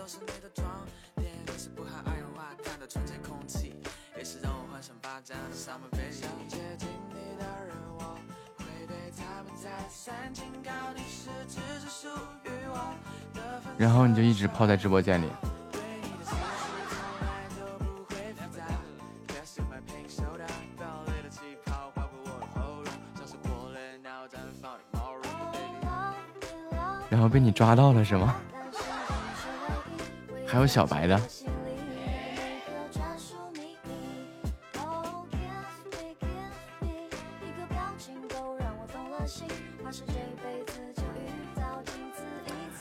[0.00, 0.66] 都是你的妆，
[1.16, 3.76] 脸是不含二氧化碳的纯净空气，
[4.16, 6.26] 也是让我幻想发展的沙漠飞翔。
[6.48, 8.16] 接近你的人，我
[8.56, 9.68] 会被他们猜
[13.76, 15.28] 然后你就一直泡在直播间里。
[27.10, 28.34] 然后被你抓到了是吗？
[30.50, 31.20] 还有小白的。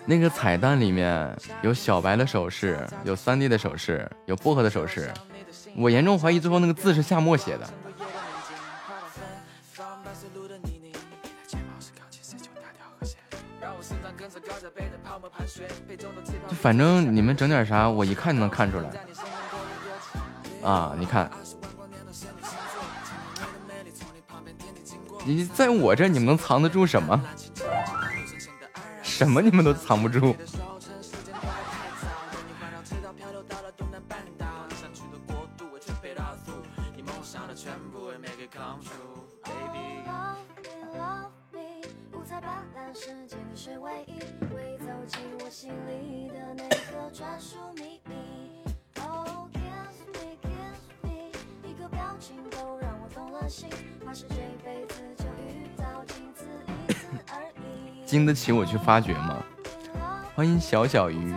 [0.06, 1.32] 那个彩蛋里面
[1.62, 5.14] 有小白的手势，有三 D 的手势，有薄荷的手势。
[5.78, 7.70] 我严重怀疑最后那个字是夏沫写的。
[16.62, 18.92] 反正你们整点啥，我一看就能看出来。
[20.62, 21.32] 啊，你看，
[25.24, 27.22] 你在我这，你们能藏得住什么？
[29.02, 30.36] 什么你们都藏不住。
[58.50, 59.38] 请我去发掘吗？
[60.34, 61.36] 欢迎小你鱼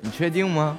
[0.00, 0.78] 你确定吗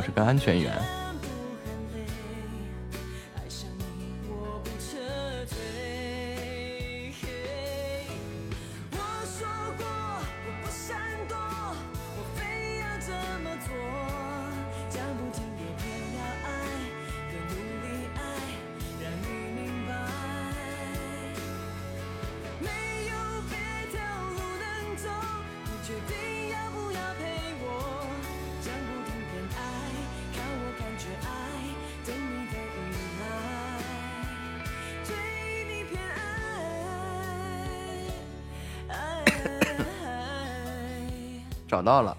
[0.00, 0.89] 我是个安全员。
[41.80, 42.14] 找到了。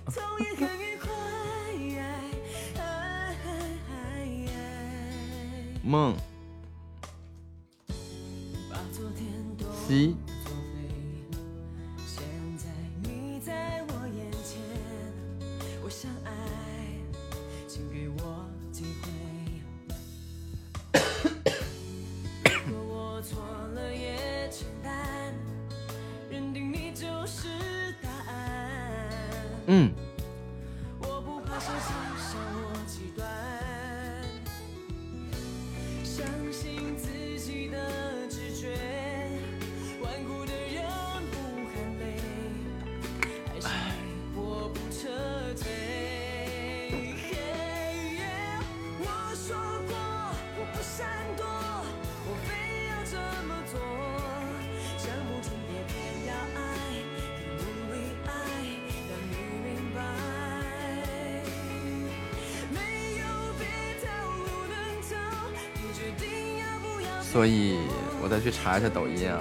[67.32, 67.78] 所以
[68.22, 69.40] 我再去查一下抖音啊。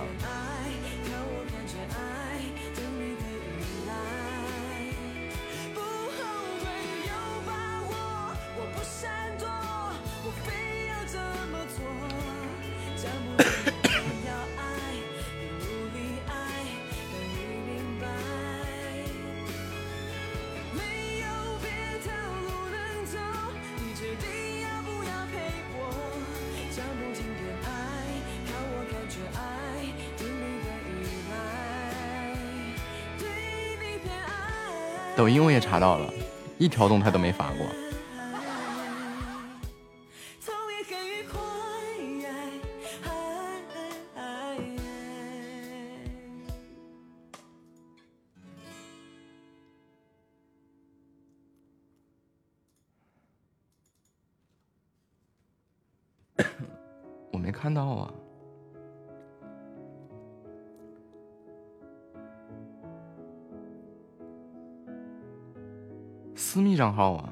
[35.70, 36.12] 查到了
[36.59, 37.64] 一条动态都没发过。
[67.01, 67.30] Oh.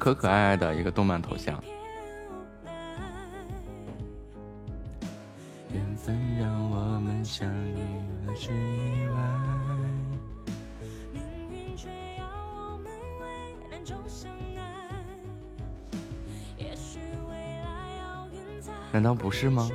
[0.00, 1.62] 可可爱爱的一个动漫头像。
[5.70, 7.76] 缘分让我们相遇
[9.10, 9.14] 外，
[11.12, 11.22] 命
[11.52, 12.24] 运却要
[12.56, 12.90] 我们
[13.70, 14.88] 难中相爱。
[16.56, 16.98] 也许
[17.28, 19.68] 未来，难道不是吗？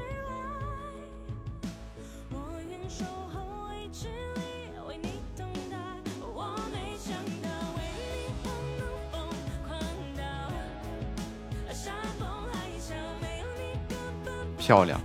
[14.65, 14.99] 漂亮。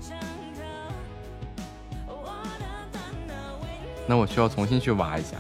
[4.07, 5.37] 那我需要重新去挖一下。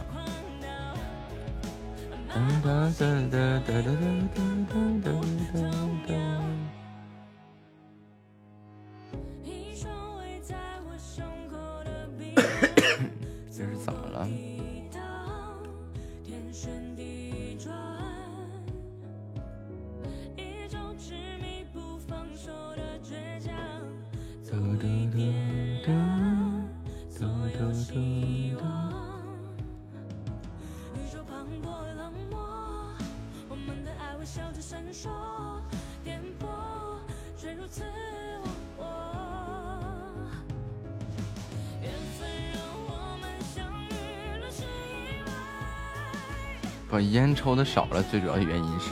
[47.51, 48.91] 抽的少了，最主要的原因是。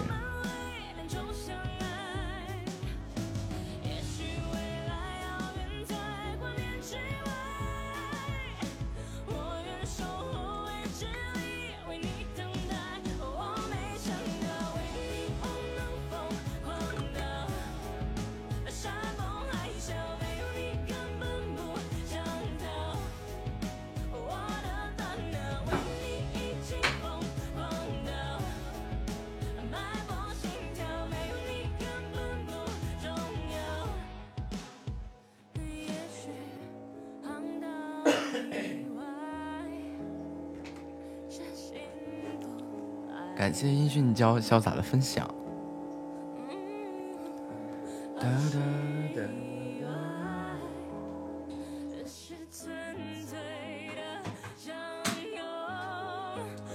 [44.48, 45.28] 潇洒的分享。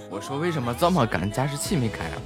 [0.08, 1.28] 我说为什么这么赶？
[1.28, 2.22] 加湿器没开啊？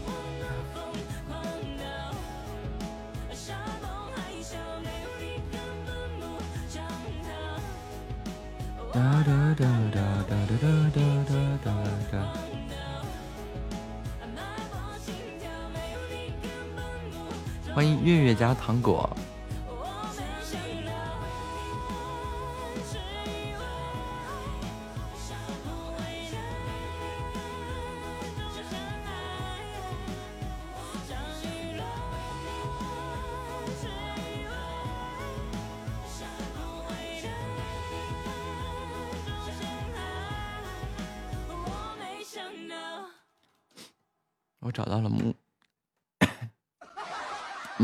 [18.49, 19.07] 拿糖果。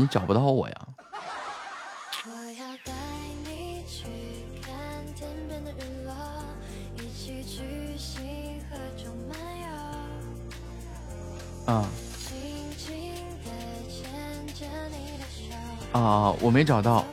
[0.07, 0.75] 找不到我呀！
[11.65, 11.85] 啊
[15.93, 16.31] 啊！
[16.41, 17.03] 我没找到，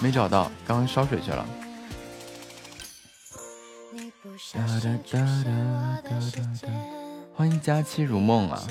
[0.00, 1.44] 没找到，刚刚烧水去了。
[7.34, 8.62] 欢迎佳期如梦啊！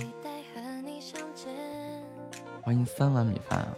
[2.66, 3.78] 欢迎三碗米饭啊！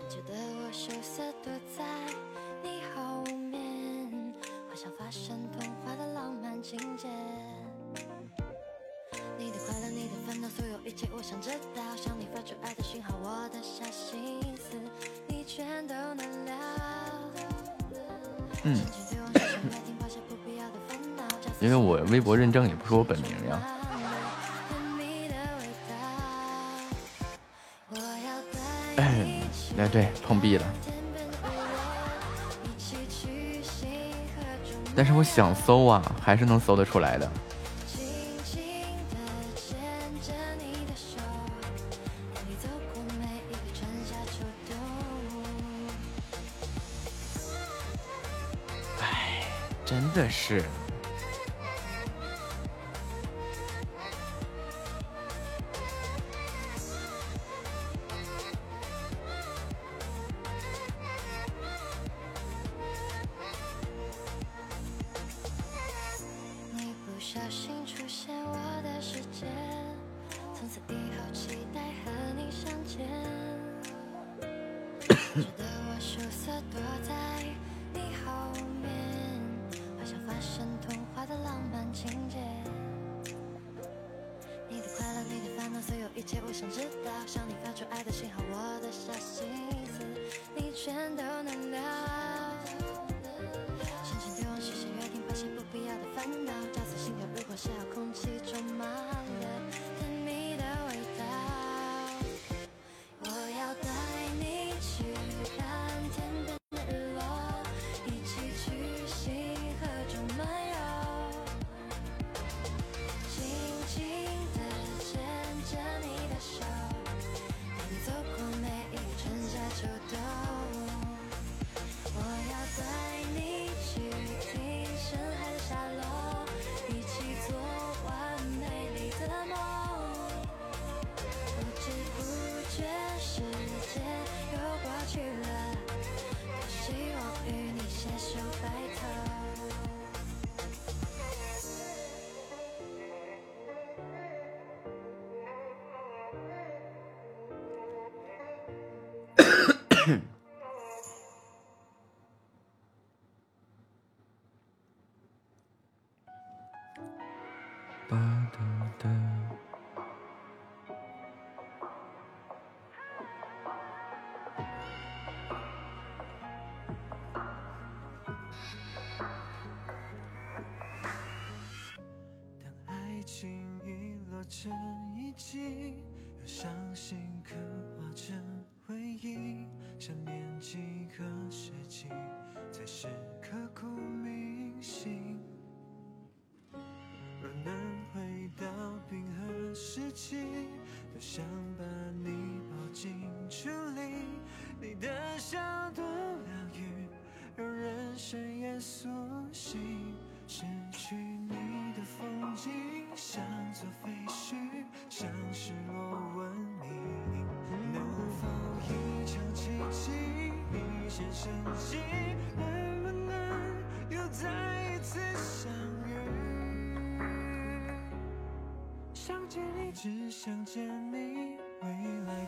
[34.95, 37.31] 但是我想搜啊，还是能搜得出来的。
[49.01, 49.43] 哎，
[49.85, 50.63] 真的是。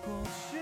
[0.07, 0.15] 过
[0.51, 0.56] 去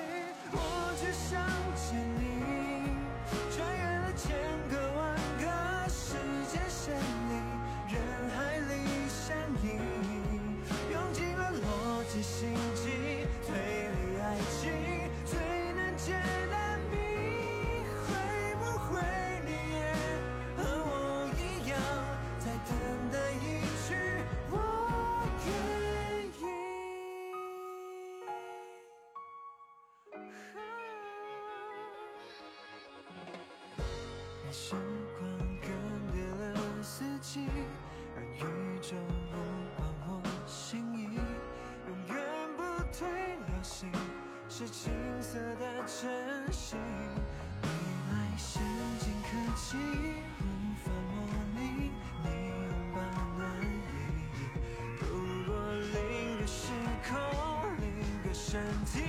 [58.56, 59.04] 身体，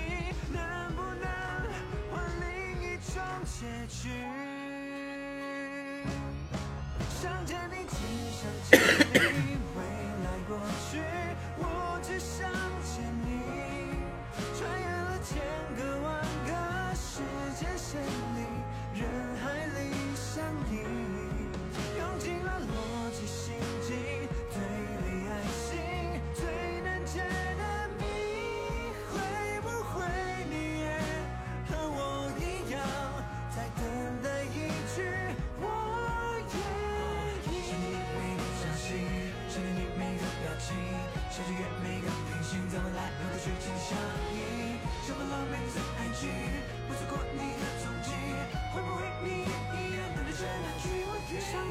[0.53, 0.61] 能
[0.97, 1.25] 不能
[2.11, 2.51] 换另
[2.83, 3.15] 一种
[3.45, 4.11] 结局？
[7.23, 7.95] 想着你，只
[8.33, 8.75] 想见
[9.15, 9.46] 你。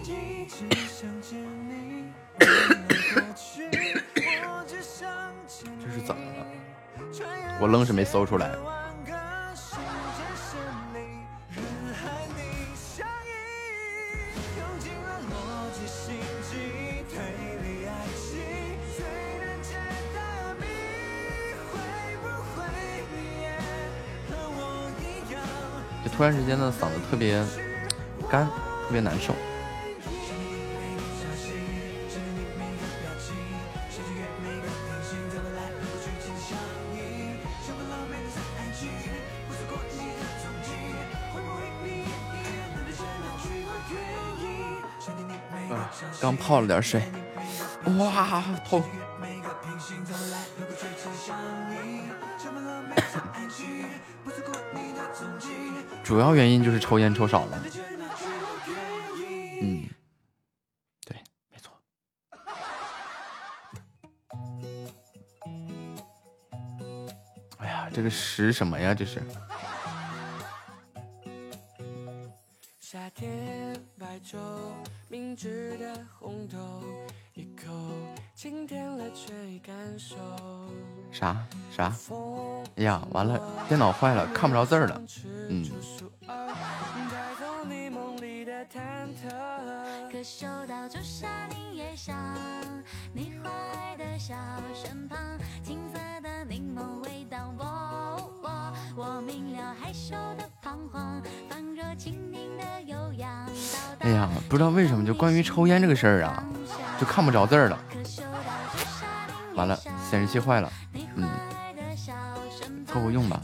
[0.06, 0.14] 这
[5.92, 6.46] 是怎么了
[7.60, 8.52] 我愣是没搜出来。
[26.04, 27.44] 就突然之间呢，嗓子特别
[28.30, 29.34] 干，特别难受。
[46.46, 47.02] 泡了点水，
[47.98, 48.84] 哇，痛！
[56.04, 57.60] 主要原因就是抽烟抽少了。
[59.60, 59.90] 嗯，
[61.08, 61.18] 对，
[61.50, 61.74] 没错。
[67.58, 68.94] 哎呀，这个十什么呀？
[68.94, 69.20] 这是。
[83.12, 85.02] 完了，电脑坏了，看不着字了。
[85.50, 85.66] 嗯。
[104.00, 106.44] 哎呀，不知道为什么，就关于抽烟这个事儿啊，
[107.00, 107.78] 就看不着字了。
[109.56, 109.76] 完了，
[110.10, 110.72] 显示器坏了。
[111.16, 111.28] 嗯，
[112.96, 113.42] 够我用吧？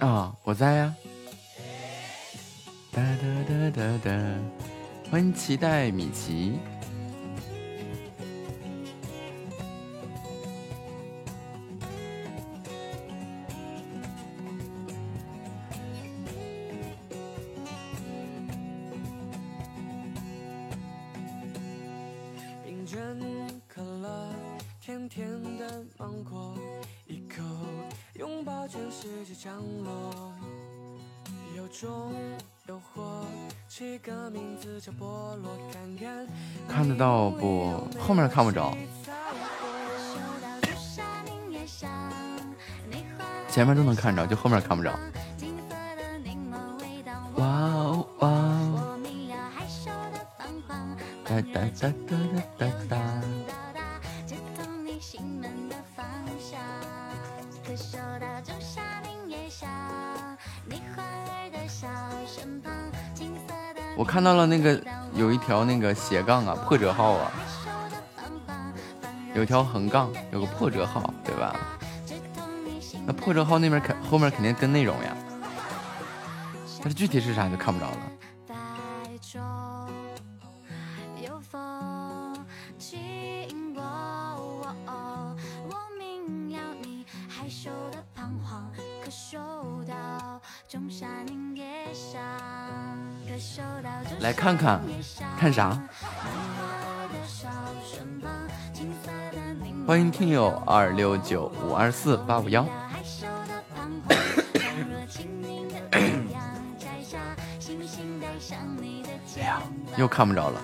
[0.00, 0.94] 啊，我在呀！
[2.92, 4.10] 哒哒哒哒哒，
[5.10, 6.58] 欢迎期待米奇。
[36.68, 37.88] 看得到不？
[37.98, 38.70] 后面看不着，
[43.50, 44.96] 前面都能看着，就后面看不着。
[47.36, 48.98] 哇哦哇哦！
[51.24, 52.16] 哒哒哒哒
[52.56, 53.15] 哒哒哒。
[63.96, 64.78] 我看到了那个
[65.14, 67.32] 有一条那个斜杠啊，破折号啊，
[69.34, 71.56] 有条横杠，有个破折号，对吧？
[73.06, 75.16] 那破折号那边肯后面肯定跟内容呀，
[76.80, 77.96] 但是具体是啥就看不着了。
[94.46, 94.80] 看看，
[95.36, 95.76] 看啥？
[99.84, 102.64] 欢迎听友二六九五二四八五幺。
[105.90, 105.98] 哎
[109.42, 109.60] 呀，
[109.96, 110.62] 又看不着了。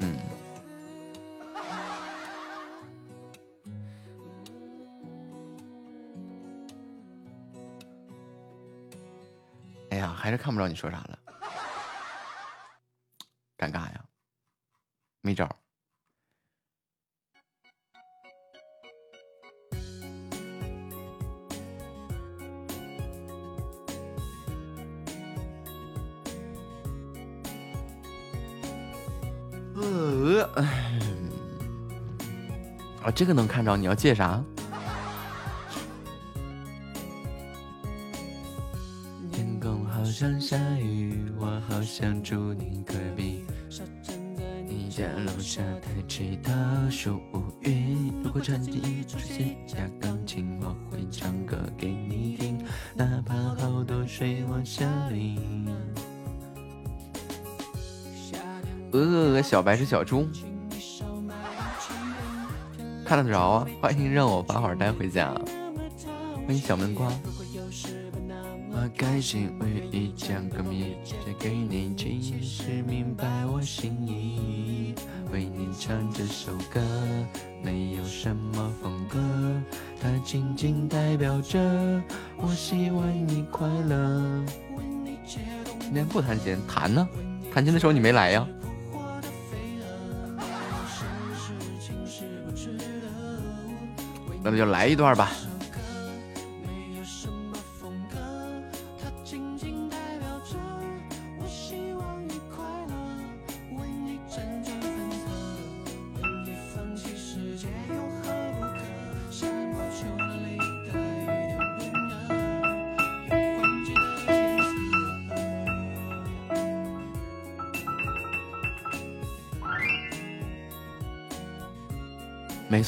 [0.00, 0.18] 嗯。
[9.90, 11.18] 哎呀，还是看不着你说啥了。
[13.62, 14.04] 尴尬呀，
[15.20, 15.48] 没招。
[29.76, 30.42] 呃，
[33.04, 34.42] 啊，这个能看着，你要借啥？
[39.30, 43.44] 天空好像下雨，我好想住你隔壁。
[44.92, 48.12] 家楼下太迟的树无语。
[48.22, 52.62] 如果传奇一出现下钢琴，我会唱歌给你听，
[52.94, 55.66] 哪怕好多水往下淋。
[58.92, 60.28] 鹅鹅鹅，小白是小猪，
[63.06, 63.66] 看得着啊！
[63.80, 65.34] 欢迎让我把会儿带回家，
[66.46, 67.10] 欢迎小闷瓜。
[68.92, 74.94] 我开心为你讲个谜，写给你，其实明白我心意。
[75.32, 76.78] 为你唱这首歌，
[77.64, 79.18] 没有什么风格，
[79.98, 81.58] 它仅仅代表着
[82.36, 84.44] 我希望你快乐。
[85.80, 87.08] 今天不弹琴，弹呢？
[87.50, 88.46] 弹琴的时候你没来呀？
[94.42, 95.32] 那就来一段吧。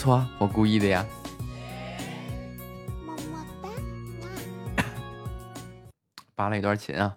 [0.05, 1.07] 没错，我故意的呀。
[6.37, 7.17] 扒了一段琴啊。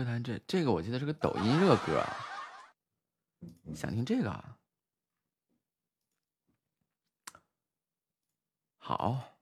[0.00, 2.02] 会弹这这个，我记得是个抖音热歌，
[3.74, 4.44] 想听这个？
[8.78, 9.39] 好。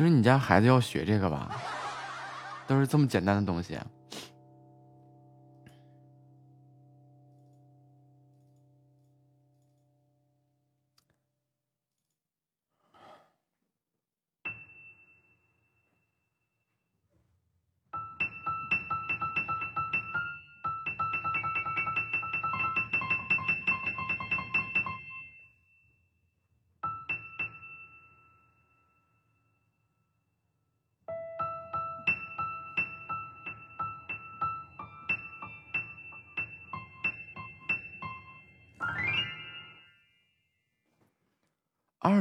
[0.00, 1.50] 就是你家孩子要学这个吧，
[2.66, 3.78] 都是这么简单的东西。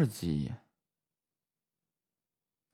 [0.09, 0.51] 级，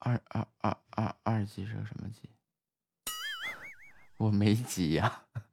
[0.00, 2.28] 二二二二二级是个什么级？
[4.18, 5.24] 我没级呀，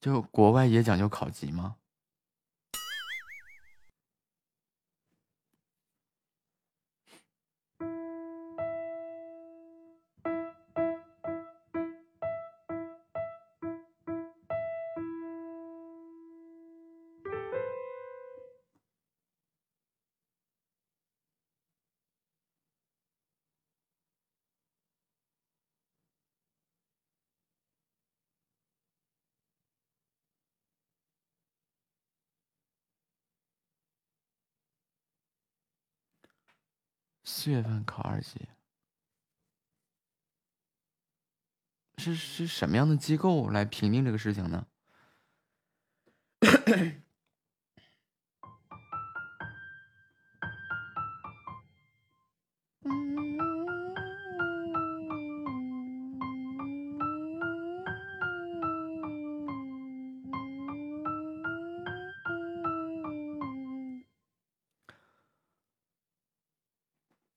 [0.00, 1.76] 就国外也讲究考级吗？
[37.50, 38.48] 月份考二级，
[41.98, 44.66] 是是什么样的机构来评定这个事情呢？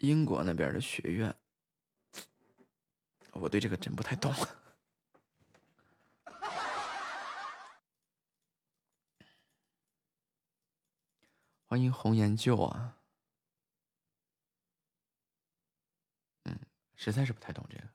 [0.04, 1.34] 英国那边的学院，
[3.32, 4.34] 我对这个真不太懂。
[11.68, 12.98] 欢迎红颜旧啊，
[16.44, 16.60] 嗯，
[16.98, 17.88] 实在是不太懂这个。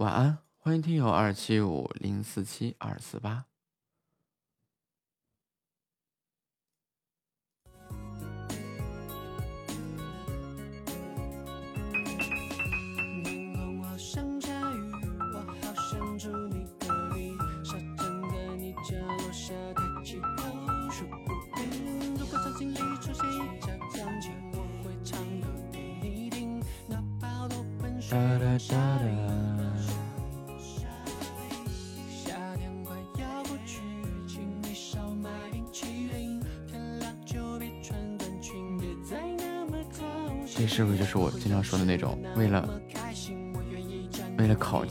[0.00, 3.49] 晚安，欢迎听友二七五零四七二四八。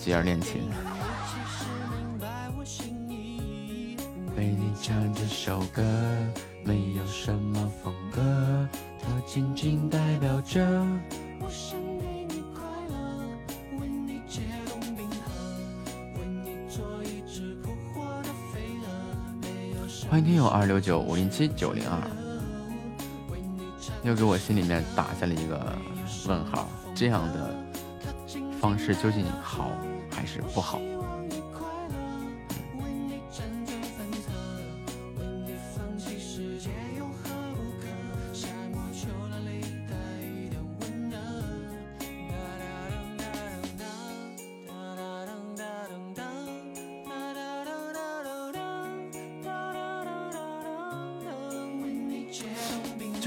[0.10, 0.62] 了考级而练琴？
[4.36, 5.84] 为你唱这首歌，
[6.64, 8.68] 没有什么风格，
[9.02, 10.66] 它仅仅代表着。
[20.10, 22.02] 欢迎听友二六九五零七九零二，
[24.04, 25.76] 又给我心里面打下了一个
[26.28, 27.56] 问号，这样的
[28.60, 29.70] 方式究竟好
[30.32, 30.80] 是不好？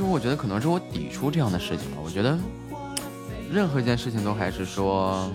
[0.04, 1.96] 我觉得可能是我抵触这样的事情吧。
[2.04, 2.38] 我觉得
[3.50, 5.32] 任何一件事情都还是说，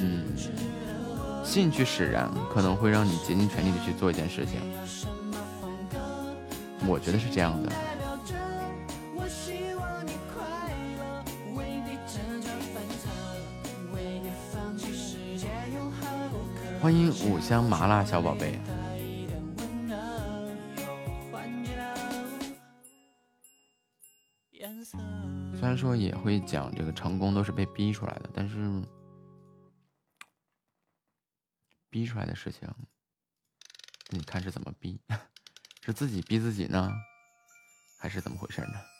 [0.00, 0.24] 嗯，
[1.54, 4.60] 兴趣使然，可能会让你竭尽全力的去做一件事情。
[6.84, 7.70] 我觉得是这样的。
[16.82, 18.58] 欢迎五香麻辣小宝贝。
[25.52, 28.56] 虽然说也会讲这个成功都是被逼出来的，但是
[32.14, 32.72] 出来的事情，
[34.10, 35.00] 你看是怎么逼？
[35.84, 36.92] 是自己逼自己呢，
[37.98, 38.93] 还是怎么回事呢？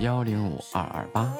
[0.00, 1.32] 幺零五二二八。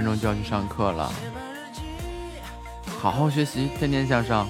[0.00, 1.12] 分钟就要去上课了，
[3.00, 4.46] 好好学习，天天向上。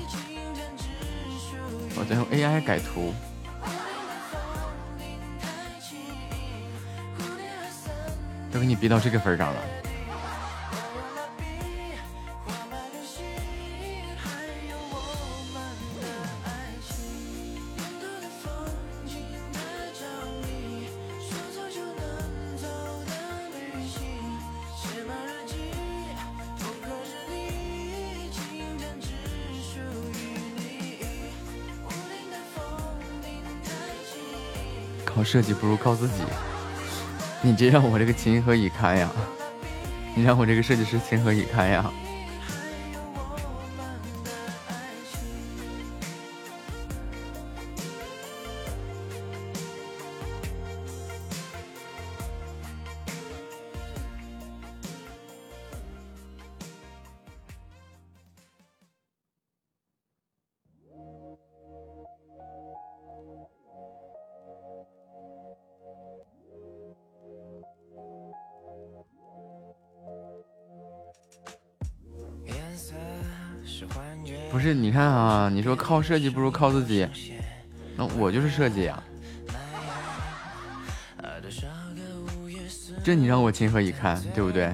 [1.94, 3.14] 我在用 AI 改图，
[8.50, 9.79] 都给你逼到这个份上了。
[35.30, 36.14] 设计不如靠自己。
[37.40, 39.08] 你这让我这个情何以堪呀！
[40.16, 41.88] 你让我这个设计师情何以堪呀！
[75.90, 77.04] 靠设计不如靠自己，
[77.96, 79.02] 那我就是设计呀。
[83.02, 84.72] 这你让我情何以堪，对不对？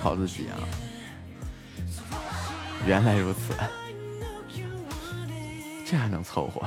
[0.00, 0.56] 靠自己啊！
[2.86, 3.52] 原来如此，
[5.84, 6.62] 这还能凑合？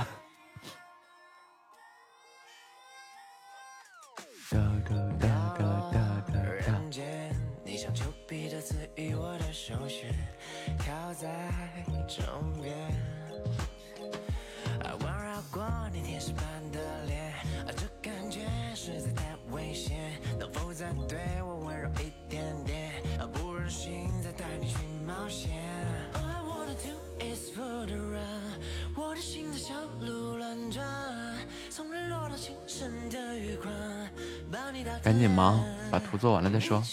[36.52, 36.84] 你再说。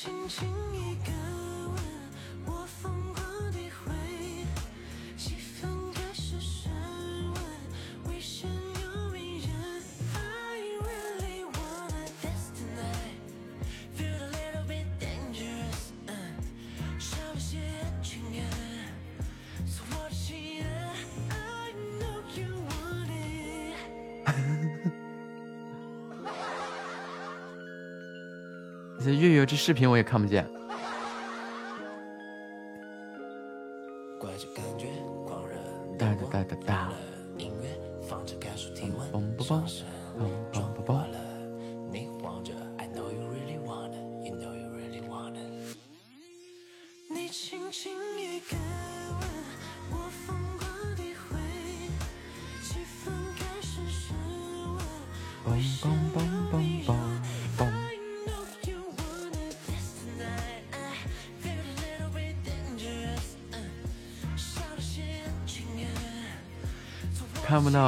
[29.69, 30.58] 视频我也看不见。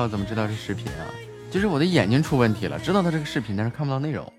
[0.02, 1.06] 我怎么知道是视频啊？
[1.50, 4.32] 就是我的眼睛出问题了，知道它这个视频，但是看不到内容，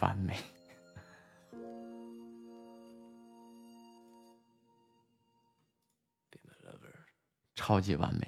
[0.00, 0.36] 完美，
[7.54, 8.27] 超级完美。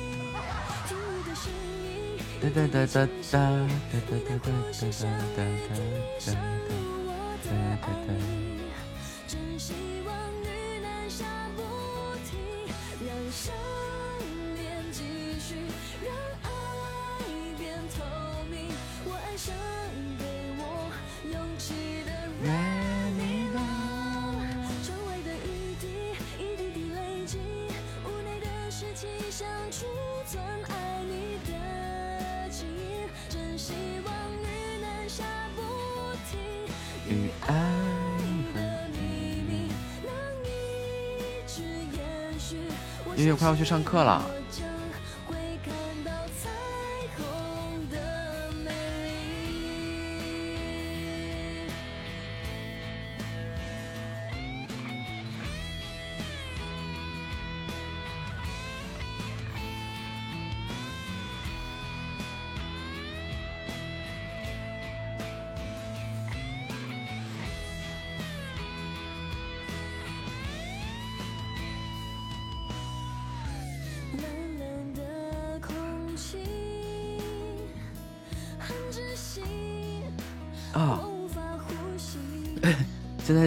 [2.41, 3.37] 哒哒哒哒哒
[3.91, 5.77] 哒哒哒哒哒哒哒哒
[6.17, 6.33] 哒
[7.45, 8.70] 哒哒哒。
[43.51, 44.40] 要去上课了。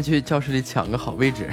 [0.05, 1.49] 去教室里抢个好位置。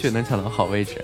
[0.00, 0.94] 却能抢到好位置。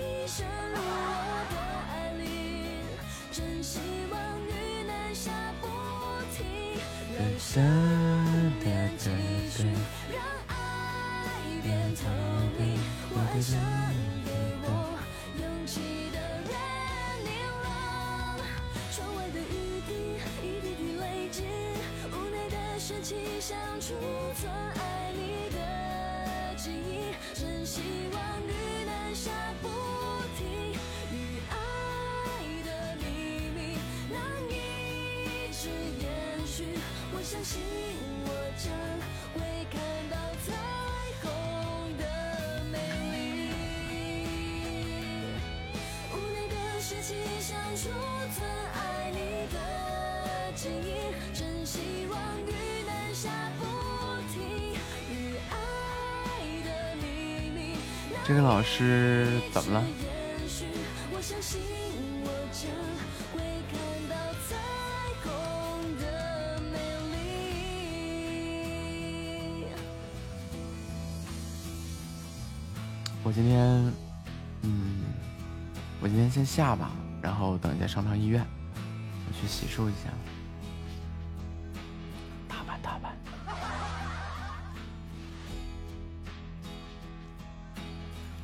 [79.79, 80.09] 我去洗漱一下。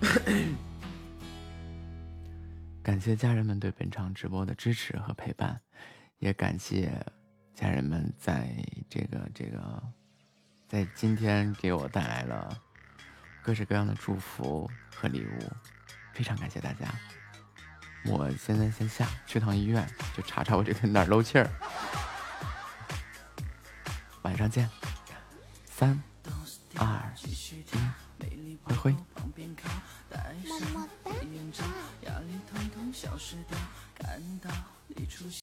[2.83, 5.61] 感谢家人们对本场直播的支持和陪伴，
[6.19, 6.91] 也感谢
[7.55, 8.53] 家人们在
[8.89, 9.81] 这个这个
[10.67, 12.61] 在今天给我带来了
[13.41, 15.51] 各式各样的祝福和礼物，
[16.13, 16.93] 非常感谢大家。
[18.05, 21.49] 我现在先下去趟医院，就查查我这个哪漏气儿。
[24.23, 24.69] 晚上见，
[25.65, 26.01] 三